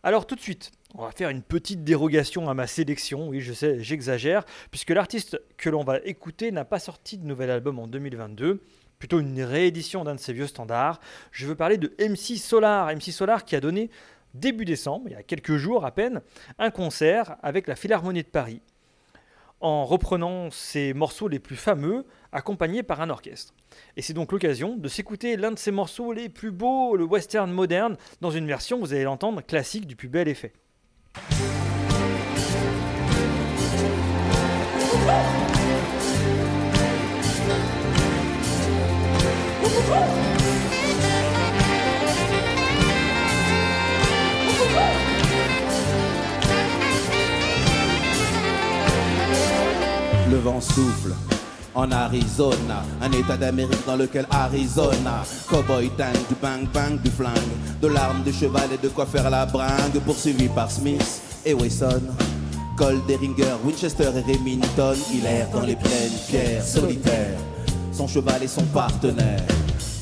Alors 0.06 0.28
tout 0.28 0.36
de 0.36 0.42
suite, 0.42 0.74
on 0.96 1.04
va 1.04 1.12
faire 1.12 1.30
une 1.30 1.42
petite 1.42 1.86
dérogation 1.86 2.50
à 2.50 2.54
ma 2.54 2.68
sélection, 2.68 3.30
oui 3.30 3.40
je 3.40 3.54
sais, 3.54 3.82
j'exagère, 3.82 4.44
puisque 4.70 4.90
l'artiste 4.90 5.40
que 5.56 5.70
l'on 5.70 5.86
va 5.86 6.00
écouter 6.04 6.52
n'a 6.52 6.66
pas 6.66 6.80
sorti 6.80 7.18
de 7.18 7.26
nouvel 7.26 7.50
album 7.50 7.80
en 7.80 7.88
2022, 7.88 8.62
plutôt 9.00 9.22
une 9.22 9.42
réédition 9.42 10.04
d'un 10.04 10.16
de 10.16 10.20
ses 10.20 10.34
vieux 10.34 10.48
standards. 10.48 11.00
Je 11.32 11.48
veux 11.48 11.56
parler 11.56 11.78
de 11.78 11.94
MC 12.00 12.38
Solar, 12.38 12.94
MC 12.94 13.14
Solar 13.14 13.46
qui 13.46 13.56
a 13.56 13.62
donné 13.62 13.90
début 14.34 14.66
décembre, 14.66 15.06
il 15.08 15.14
y 15.14 15.16
a 15.16 15.24
quelques 15.24 15.56
jours 15.56 15.86
à 15.86 15.92
peine, 15.92 16.20
un 16.60 16.70
concert 16.70 17.38
avec 17.42 17.68
la 17.68 17.78
Philharmonie 17.78 18.24
de 18.24 18.28
Paris, 18.28 18.62
en 19.62 19.86
reprenant 19.86 20.52
ses 20.52 20.94
morceaux 20.94 21.30
les 21.30 21.40
plus 21.40 21.56
fameux, 21.56 22.06
accompagné 22.34 22.84
par 22.84 23.02
un 23.02 23.10
orchestre. 23.10 23.54
Et 23.96 24.02
c'est 24.02 24.14
donc 24.14 24.32
l'occasion 24.32 24.76
de 24.76 24.88
s'écouter 24.88 25.38
l'un 25.38 25.52
de 25.52 25.60
ses 25.60 25.72
morceaux 25.72 26.12
les 26.12 26.30
plus 26.30 26.52
beaux, 26.52 26.96
le 26.98 27.06
western 27.06 27.52
moderne, 27.52 27.96
dans 28.22 28.32
une 28.32 28.48
version, 28.48 28.80
vous 28.80 28.94
allez 28.94 29.04
l'entendre, 29.04 29.42
classique 29.42 29.88
du 29.88 29.96
plus 29.96 30.10
bel 30.10 30.28
effet. 30.28 30.54
Le 50.30 50.40
vent 50.40 50.60
souffle 50.62 51.14
en 51.76 51.92
Arizona, 51.92 52.84
un 53.02 53.12
état 53.12 53.36
d'Amérique 53.36 53.86
dans 53.88 53.96
lequel 53.96 54.28
Arizona, 54.30 55.24
cowboy 55.50 55.90
tank, 55.98 56.16
du 56.30 56.36
bang 56.40 56.68
bang, 56.72 57.02
du 57.02 57.10
flingue, 57.10 57.34
de 57.82 57.88
l'arme, 57.88 58.22
du 58.24 58.32
cheval 58.32 58.70
et 58.72 58.78
de 58.78 58.90
quoi 58.90 59.08
faire 59.08 59.28
la 59.30 59.48
bringue, 59.48 60.00
poursuivi 60.06 60.50
par 60.50 60.70
Smith 60.70 61.22
et 61.44 61.56
Wesson. 61.56 62.02
Cole 62.78 63.02
Deringer, 63.08 63.56
Winchester 63.64 64.12
et 64.16 64.34
Remington, 64.34 64.96
il 65.12 65.26
erre 65.26 65.50
dans 65.50 65.62
les 65.62 65.76
plaines 65.76 66.12
pierres 66.28 66.64
solitaires. 66.64 67.40
Son 67.92 68.08
cheval 68.08 68.44
est 68.44 68.48
son 68.48 68.64
partenaire. 68.66 69.42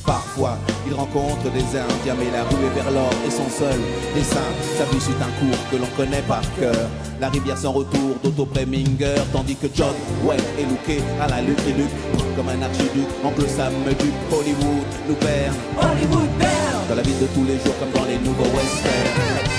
Parfois, 0.05 0.57
il 0.87 0.93
rencontre 0.93 1.49
des 1.51 1.61
Indiens, 1.61 2.15
mais 2.17 2.31
la 2.31 2.43
rue 2.43 2.65
est 2.65 2.75
vers 2.75 2.91
l'or 2.91 3.11
et 3.25 3.31
son 3.31 3.47
seul 3.49 3.79
dessin. 4.15 4.39
Sa 4.77 4.85
vie 4.85 5.01
suit 5.01 5.13
un 5.21 5.31
cours 5.39 5.69
que 5.69 5.75
l'on 5.77 5.87
connaît 5.95 6.23
par 6.27 6.41
cœur. 6.59 6.89
La 7.19 7.29
rivière 7.29 7.57
sans 7.57 7.71
retour 7.71 8.15
d'Otto 8.23 8.45
Preminger, 8.45 9.15
tandis 9.31 9.55
que 9.55 9.67
John 9.73 9.93
Wayne 10.23 10.41
est 10.59 10.63
looké 10.63 11.03
à 11.21 11.27
la 11.27 11.41
lutte 11.41 11.61
et 11.67 11.73
lutte 11.73 12.35
comme 12.35 12.49
un 12.49 12.61
archiduc. 12.63 13.07
Oncle 13.23 13.47
Sam 13.47 13.73
du 13.99 14.11
Hollywood 14.35 14.87
nous 15.07 15.15
perd. 15.15 15.55
Hollywood 15.77 16.29
perd 16.39 16.87
Dans 16.89 16.95
la 16.95 17.03
vie 17.03 17.13
de 17.21 17.27
tous 17.27 17.45
les 17.45 17.59
jours 17.59 17.77
comme 17.79 17.91
dans 17.91 18.07
les 18.07 18.17
nouveaux 18.17 18.49
westerns. 18.55 19.51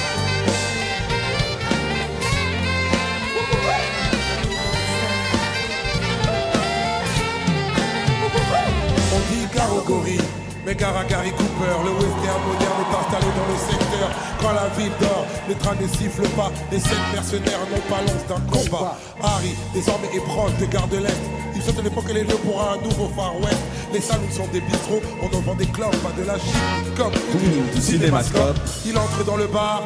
On 9.15 10.32
Garogori, 10.75 10.75
mais 10.75 10.75
gare 10.75 11.07
Gary 11.09 11.31
Cooper, 11.33 11.77
le 11.85 11.91
western 11.91 12.41
moderne 12.47 12.81
est 12.83 12.97
installé 12.97 13.27
dans 13.37 13.49
le 13.53 13.59
secteur. 13.59 14.11
Quand 14.41 14.53
la 14.53 14.69
ville 14.77 14.93
dort, 15.01 15.27
les 15.49 15.55
trains 15.55 15.75
ne 15.81 15.89
sifflent 15.89 16.29
pas, 16.37 16.51
les 16.71 16.81
sept 16.81 16.99
mercenaires 17.13 17.61
n'ont 17.71 17.89
pas 17.89 18.01
l'once 18.03 18.27
d'un 18.29 18.41
combat. 18.51 18.97
Harry, 19.23 19.55
désormais 19.75 20.09
est 20.15 20.25
proche 20.25 20.53
des 20.59 20.67
gardes 20.67 20.91
de 20.91 20.99
l'Est. 20.99 21.21
Il 21.55 21.79
à 21.79 21.83
l'époque 21.83 22.13
les 22.13 22.25
lieux 22.25 22.41
pour 22.45 22.61
un 22.61 22.77
nouveau 22.77 23.11
Far 23.15 23.37
West. 23.41 23.63
Les 23.93 24.01
salons 24.01 24.31
sont 24.31 24.47
des 24.53 24.61
bistrots, 24.61 25.03
on 25.23 25.37
en 25.37 25.41
vend 25.41 25.55
des 25.55 25.67
clopes, 25.67 25.97
pas 25.99 26.13
de 26.19 26.27
la 26.27 26.39
chip, 26.39 26.97
comme 26.97 27.13
du 27.75 27.81
cinémascope. 27.81 28.57
Il 28.87 28.97
entre 28.97 29.25
dans 29.25 29.37
le 29.37 29.47
bar, 29.47 29.83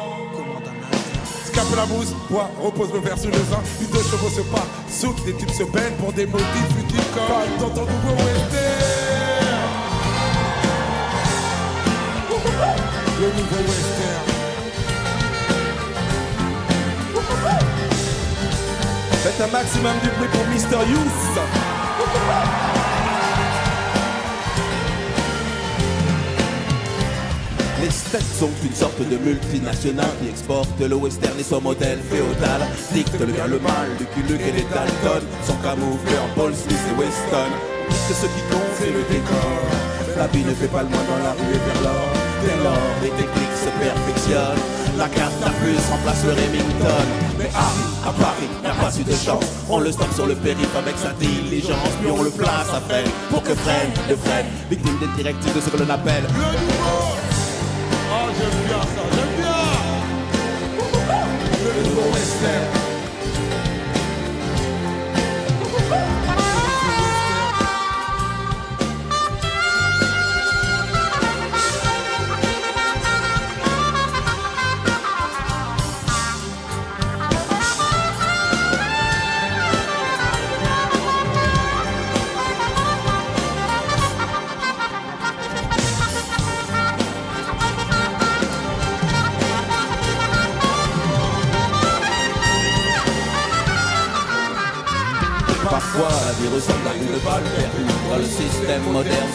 Scape 1.45 1.75
la 1.75 1.85
mousse, 1.85 2.13
bois, 2.29 2.49
repose 2.63 2.93
le 2.93 2.99
verre 2.99 3.17
sur 3.17 3.31
le 3.31 3.37
vin. 3.37 3.61
Les 3.81 3.87
deux 3.87 4.03
chevaux 4.03 4.29
se 4.29 4.41
partent, 4.41 4.69
souffle, 4.89 5.23
des 5.25 5.33
types 5.33 5.51
se 5.51 5.63
baignent 5.63 5.95
pour 5.99 6.13
des 6.13 6.25
motifs 6.25 6.75
futiles 6.75 6.99
comme 7.13 7.67
dans 7.67 7.75
ton 7.75 7.81
nouveau 7.81 8.13
western. 8.23 8.66
Le 13.19 13.25
nouveau 13.25 13.61
western. 13.65 14.27
Faites 19.23 19.41
un 19.41 19.51
maximum 19.51 19.93
du 20.03 20.09
bruit 20.09 20.29
pour 20.31 20.45
Mr. 20.45 20.85
Youth. 20.87 21.57
Les 27.81 27.89
States 27.89 28.21
sont 28.39 28.51
une 28.63 28.75
sorte 28.75 28.99
de 28.99 29.17
multinationale 29.17 30.05
qui 30.21 30.29
exporte 30.29 30.79
le 30.79 30.95
western 30.95 31.39
et 31.39 31.43
son 31.43 31.61
modèle 31.61 31.97
féodal. 32.11 32.67
Dicte 32.93 33.19
le 33.19 33.25
bien, 33.25 33.47
le 33.47 33.57
mal, 33.57 33.89
Lucky 33.99 34.31
Luke 34.31 34.41
et 34.47 34.51
les 34.51 34.65
Dalton 34.71 35.25
sont 35.43 35.57
camouflés 35.63 36.19
en 36.19 36.39
Paul 36.39 36.53
Smith 36.53 36.77
et 36.91 36.99
Weston. 36.99 37.49
Que 38.07 38.13
ce 38.13 38.27
qui 38.27 38.41
compte, 38.51 38.73
c'est 38.77 38.91
le 38.91 39.01
décor. 39.09 40.17
La 40.17 40.27
vie 40.27 40.43
ne 40.43 40.53
fait 40.53 40.67
pas 40.67 40.83
le 40.83 40.89
moins 40.89 41.03
dans 41.09 41.23
la 41.23 41.31
rue 41.31 41.55
et 41.55 41.73
vers 41.73 41.81
l'or. 41.81 42.16
Dès 42.43 42.63
lors, 42.63 42.93
les 43.01 43.09
techniques 43.09 43.57
se 43.57 43.69
perfectionnent. 43.79 44.63
La 44.97 45.07
carte 45.09 45.33
à 45.45 45.49
plus 45.61 45.77
remplace 45.91 46.23
le 46.25 46.31
Remington. 46.31 47.05
Mais 47.37 47.49
Harry, 47.53 47.85
à 48.05 48.11
Paris, 48.11 48.49
n'a 48.63 48.73
pas 48.73 48.91
su 48.91 49.03
de 49.03 49.11
chance. 49.11 49.45
On 49.69 49.79
le 49.79 49.91
stoppe 49.91 50.13
sur 50.13 50.25
le 50.25 50.35
périph' 50.35 50.75
avec 50.75 50.97
sa 50.97 51.13
diligence. 51.13 51.93
Puis 52.01 52.11
on 52.11 52.23
le 52.23 52.31
place 52.31 52.69
à 52.73 52.81
freine 52.81 53.09
pour 53.29 53.43
que 53.43 53.53
freine 53.53 53.91
le 54.09 54.15
freine. 54.15 54.47
Victime 54.69 54.97
des 54.99 55.21
directives 55.21 55.55
de 55.55 55.61
ce 55.61 55.69
que 55.69 55.77
l'on 55.77 55.89
appelle 55.89 56.23
Le 56.23 56.29
nouveau. 56.29 57.15
Oh, 58.09 58.29
j'aime 58.37 58.59
bien 58.67 58.81
ça, 58.81 59.03
j'aime 59.15 59.33
bien. 59.37 59.57
Le 61.63 61.89
nouveau. 61.89 62.86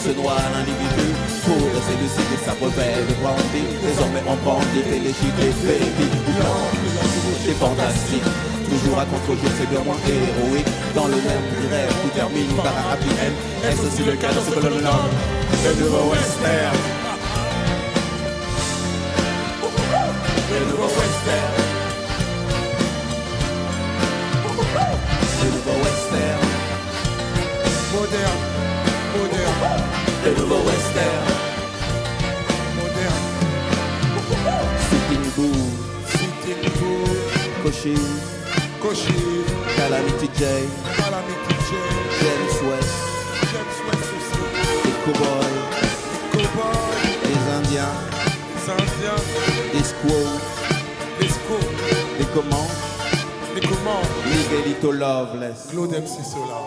Se 0.03 0.11
noie 0.19 0.35
l'individu. 0.51 1.07
Pour 1.45 1.63
essayer 1.79 1.99
de 2.03 2.09
citer 2.11 2.37
sa 2.43 2.51
revêt 2.59 2.99
de 3.07 3.13
brandy. 3.21 3.63
Désormais, 3.81 4.23
on 4.27 4.35
prend 4.43 4.59
des 4.75 4.83
téléchités, 4.83 5.51
baby. 5.63 6.07
Non, 6.43 6.59
c'est 7.43 7.55
fantastique. 7.55 8.27
Toujours 8.69 8.99
à 8.99 9.05
contre-jour, 9.05 9.51
c'est 9.57 9.69
bien 9.69 9.83
moins 9.83 9.99
héroïque. 10.07 10.71
Dans 10.95 11.07
le 11.07 11.15
même 11.15 11.47
rêve 11.71 11.93
qui 12.03 12.09
termine 12.09 12.51
par 12.55 12.73
un 12.81 12.93
happy 12.93 13.11
end. 13.25 13.35
Est-ce 13.67 13.81
aussi 13.87 14.03
le 14.03 14.15
cas 14.15 14.33
dans 14.33 14.43
ce 14.43 14.51
que 14.51 14.67
l'on 14.67 14.75
le 14.75 15.71
nouveau 15.79 16.11
western? 16.11 16.77
Le 20.51 20.59
nouveau 20.71 20.87
western. 20.87 21.72
Cochise, 37.73 38.21
Cochise, 38.81 39.51
Calamity 39.75 40.29
Jane, 40.37 40.69
Calamity 40.95 41.55
Jane, 41.67 42.05
James 42.21 42.69
West, 42.69 42.93
James 43.51 43.77
West 43.87 44.09
aussi. 44.15 44.41
les 44.85 44.95
cowboys, 45.03 45.57
Cowboy, 46.31 46.77
les 47.25 47.43
indiens, 47.57 47.95
les 48.53 48.71
Indiens, 48.71 49.21
les 49.73 49.83
squaws, 49.83 50.39
les 51.19 51.27
Scouts, 51.27 51.71
les 52.19 52.25
commandes, 52.27 52.77
les 53.55 53.61
commandes. 53.61 54.07
Miguelito 54.27 54.91
Loveless. 54.91 55.69
Claude 55.71 55.93
MC 55.93 56.23
Sola. 56.23 56.62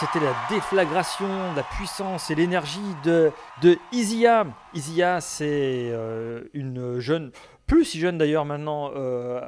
C'était 0.00 0.18
la 0.18 0.34
déflagration, 0.50 1.54
la 1.54 1.62
puissance 1.62 2.28
et 2.28 2.34
l'énergie 2.34 2.80
de, 3.04 3.30
de 3.62 3.78
Izia. 3.92 4.44
Izia, 4.74 5.20
c'est 5.20 5.46
euh, 5.92 6.42
une 6.52 6.98
jeune, 6.98 7.30
plus 7.68 7.84
si 7.84 8.00
jeune 8.00 8.18
d'ailleurs 8.18 8.44
maintenant, 8.44 8.90
euh, 8.96 9.40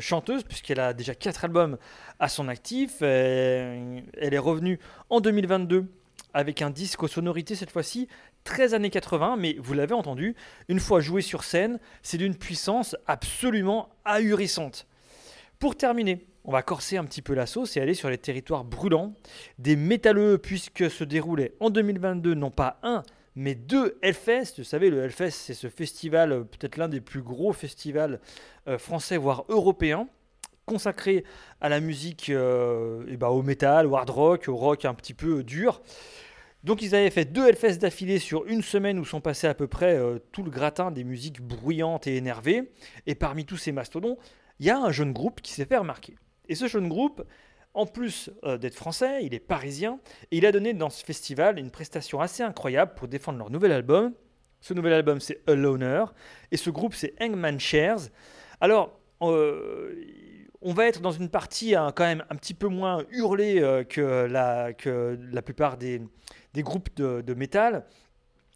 chanteuse, 0.00 0.42
puisqu'elle 0.42 0.80
a 0.80 0.92
déjà 0.92 1.14
4 1.14 1.44
albums 1.44 1.78
à 2.18 2.28
son 2.28 2.48
actif. 2.48 3.00
Elle 3.00 4.04
est 4.18 4.38
revenue 4.38 4.80
en 5.08 5.20
2022 5.20 5.86
avec 6.32 6.60
un 6.60 6.70
disque 6.70 7.04
aux 7.04 7.08
sonorités 7.08 7.54
cette 7.54 7.70
fois-ci 7.70 8.08
13 8.42 8.74
années 8.74 8.90
80, 8.90 9.36
mais 9.36 9.54
vous 9.60 9.74
l'avez 9.74 9.94
entendu, 9.94 10.34
une 10.68 10.80
fois 10.80 10.98
joué 10.98 11.22
sur 11.22 11.44
scène, 11.44 11.78
c'est 12.02 12.18
d'une 12.18 12.34
puissance 12.34 12.96
absolument 13.06 13.88
ahurissante. 14.04 14.88
Pour 15.60 15.76
terminer, 15.76 16.26
on 16.44 16.52
va 16.52 16.62
corser 16.62 16.96
un 16.96 17.04
petit 17.04 17.22
peu 17.22 17.34
la 17.34 17.46
sauce 17.46 17.76
et 17.76 17.80
aller 17.80 17.94
sur 17.94 18.10
les 18.10 18.18
territoires 18.18 18.64
brûlants 18.64 19.14
des 19.58 19.76
métalleux, 19.76 20.38
puisque 20.38 20.90
se 20.90 21.04
déroulait 21.04 21.54
en 21.60 21.70
2022 21.70 22.34
non 22.34 22.50
pas 22.50 22.78
un, 22.82 23.02
mais 23.34 23.54
deux 23.54 23.98
Hellfest. 24.02 24.54
Vous 24.58 24.64
savez, 24.64 24.90
le 24.90 25.02
Hellfest, 25.02 25.30
c'est 25.30 25.54
ce 25.54 25.68
festival, 25.68 26.32
euh, 26.32 26.40
peut-être 26.44 26.76
l'un 26.76 26.88
des 26.88 27.00
plus 27.00 27.22
gros 27.22 27.52
festivals 27.52 28.20
euh, 28.68 28.78
français, 28.78 29.16
voire 29.16 29.44
européens, 29.48 30.08
consacré 30.66 31.24
à 31.60 31.68
la 31.68 31.80
musique, 31.80 32.28
euh, 32.30 33.04
et 33.08 33.16
bah, 33.16 33.30
au 33.30 33.42
métal, 33.42 33.86
au 33.86 33.96
hard 33.96 34.10
rock, 34.10 34.48
au 34.48 34.56
rock 34.56 34.84
un 34.84 34.94
petit 34.94 35.14
peu 35.14 35.42
dur. 35.42 35.80
Donc 36.62 36.80
ils 36.80 36.94
avaient 36.94 37.10
fait 37.10 37.26
deux 37.26 37.46
Hellfest 37.46 37.78
d'affilée 37.78 38.18
sur 38.18 38.46
une 38.46 38.62
semaine 38.62 38.98
où 38.98 39.04
sont 39.04 39.20
passés 39.20 39.46
à 39.46 39.52
peu 39.52 39.66
près 39.66 40.00
tout 40.32 40.42
le 40.42 40.50
gratin 40.50 40.90
des 40.90 41.04
musiques 41.04 41.42
bruyantes 41.42 42.06
et 42.06 42.16
énervées. 42.16 42.72
Et 43.06 43.14
parmi 43.14 43.44
tous 43.44 43.58
ces 43.58 43.70
mastodons, 43.70 44.16
il 44.60 44.66
y 44.66 44.70
a 44.70 44.78
un 44.78 44.90
jeune 44.90 45.12
groupe 45.12 45.42
qui 45.42 45.52
s'est 45.52 45.66
fait 45.66 45.76
remarquer. 45.76 46.14
Et 46.48 46.54
ce 46.54 46.66
jeune 46.66 46.88
groupe, 46.88 47.24
en 47.74 47.86
plus 47.86 48.30
euh, 48.44 48.56
d'être 48.56 48.74
français, 48.74 49.24
il 49.24 49.34
est 49.34 49.40
parisien, 49.40 49.98
et 50.30 50.38
il 50.38 50.46
a 50.46 50.52
donné 50.52 50.72
dans 50.74 50.90
ce 50.90 51.04
festival 51.04 51.58
une 51.58 51.70
prestation 51.70 52.20
assez 52.20 52.42
incroyable 52.42 52.94
pour 52.94 53.08
défendre 53.08 53.38
leur 53.38 53.50
nouvel 53.50 53.72
album. 53.72 54.14
Ce 54.60 54.72
nouvel 54.72 54.92
album, 54.92 55.20
c'est 55.20 55.42
A 55.48 55.54
Loner, 55.54 56.04
et 56.50 56.56
ce 56.56 56.70
groupe, 56.70 56.94
c'est 56.94 57.14
Hangman 57.20 57.58
Shares. 57.58 58.08
Alors, 58.60 58.98
euh, 59.22 59.94
on 60.62 60.72
va 60.72 60.86
être 60.86 61.00
dans 61.00 61.12
une 61.12 61.28
partie 61.28 61.74
hein, 61.74 61.92
quand 61.94 62.04
même 62.04 62.24
un 62.30 62.36
petit 62.36 62.54
peu 62.54 62.68
moins 62.68 63.04
hurlée 63.10 63.60
euh, 63.60 63.84
que, 63.84 64.26
la, 64.26 65.42
plupart 65.42 65.76
des, 65.76 66.00
groupes 66.56 66.94
de 66.96 67.34
métal, 67.34 67.84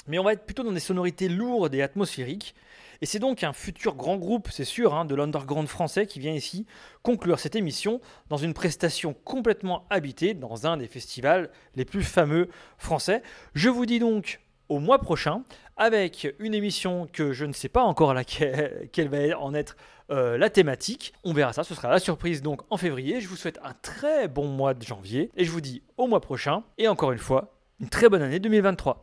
mais 0.08 0.18
on 0.18 0.24
va 0.24 0.32
être 0.32 0.44
plutôt 0.44 0.62
dans 0.62 0.72
des 0.72 0.80
sonorités 0.80 1.28
lourdes 1.28 1.74
et 1.74 1.82
atmosphériques. 1.82 2.54
Et 3.00 3.06
c'est 3.06 3.18
donc 3.18 3.44
un 3.44 3.52
futur 3.52 3.94
grand 3.94 4.16
groupe, 4.16 4.48
c'est 4.50 4.64
sûr, 4.64 4.94
hein, 4.94 5.04
de 5.04 5.14
l'underground 5.14 5.68
français 5.68 6.06
qui 6.06 6.18
vient 6.18 6.32
ici 6.32 6.66
conclure 7.02 7.38
cette 7.38 7.56
émission 7.56 8.00
dans 8.28 8.36
une 8.36 8.54
prestation 8.54 9.14
complètement 9.24 9.86
habitée 9.90 10.34
dans 10.34 10.66
un 10.66 10.76
des 10.76 10.88
festivals 10.88 11.50
les 11.76 11.84
plus 11.84 12.02
fameux 12.02 12.48
français. 12.76 13.22
Je 13.54 13.68
vous 13.68 13.86
dis 13.86 13.98
donc 13.98 14.40
au 14.68 14.80
mois 14.80 14.98
prochain 14.98 15.42
avec 15.76 16.34
une 16.38 16.54
émission 16.54 17.08
que 17.12 17.32
je 17.32 17.44
ne 17.44 17.52
sais 17.52 17.68
pas 17.68 17.82
encore 17.82 18.14
laquelle 18.14 18.88
quelle 18.92 19.08
va 19.08 19.38
en 19.38 19.54
être 19.54 19.76
euh, 20.10 20.36
la 20.36 20.50
thématique. 20.50 21.12
On 21.24 21.32
verra 21.32 21.52
ça, 21.52 21.64
ce 21.64 21.74
sera 21.74 21.90
la 21.90 22.00
surprise 22.00 22.42
donc 22.42 22.62
en 22.70 22.76
février. 22.76 23.20
Je 23.20 23.28
vous 23.28 23.36
souhaite 23.36 23.60
un 23.62 23.74
très 23.80 24.28
bon 24.28 24.46
mois 24.46 24.74
de 24.74 24.82
janvier 24.82 25.30
et 25.36 25.44
je 25.44 25.50
vous 25.50 25.60
dis 25.60 25.82
au 25.96 26.06
mois 26.06 26.20
prochain 26.20 26.64
et 26.78 26.88
encore 26.88 27.12
une 27.12 27.18
fois 27.18 27.54
une 27.80 27.88
très 27.88 28.08
bonne 28.08 28.22
année 28.22 28.40
2023. 28.40 29.00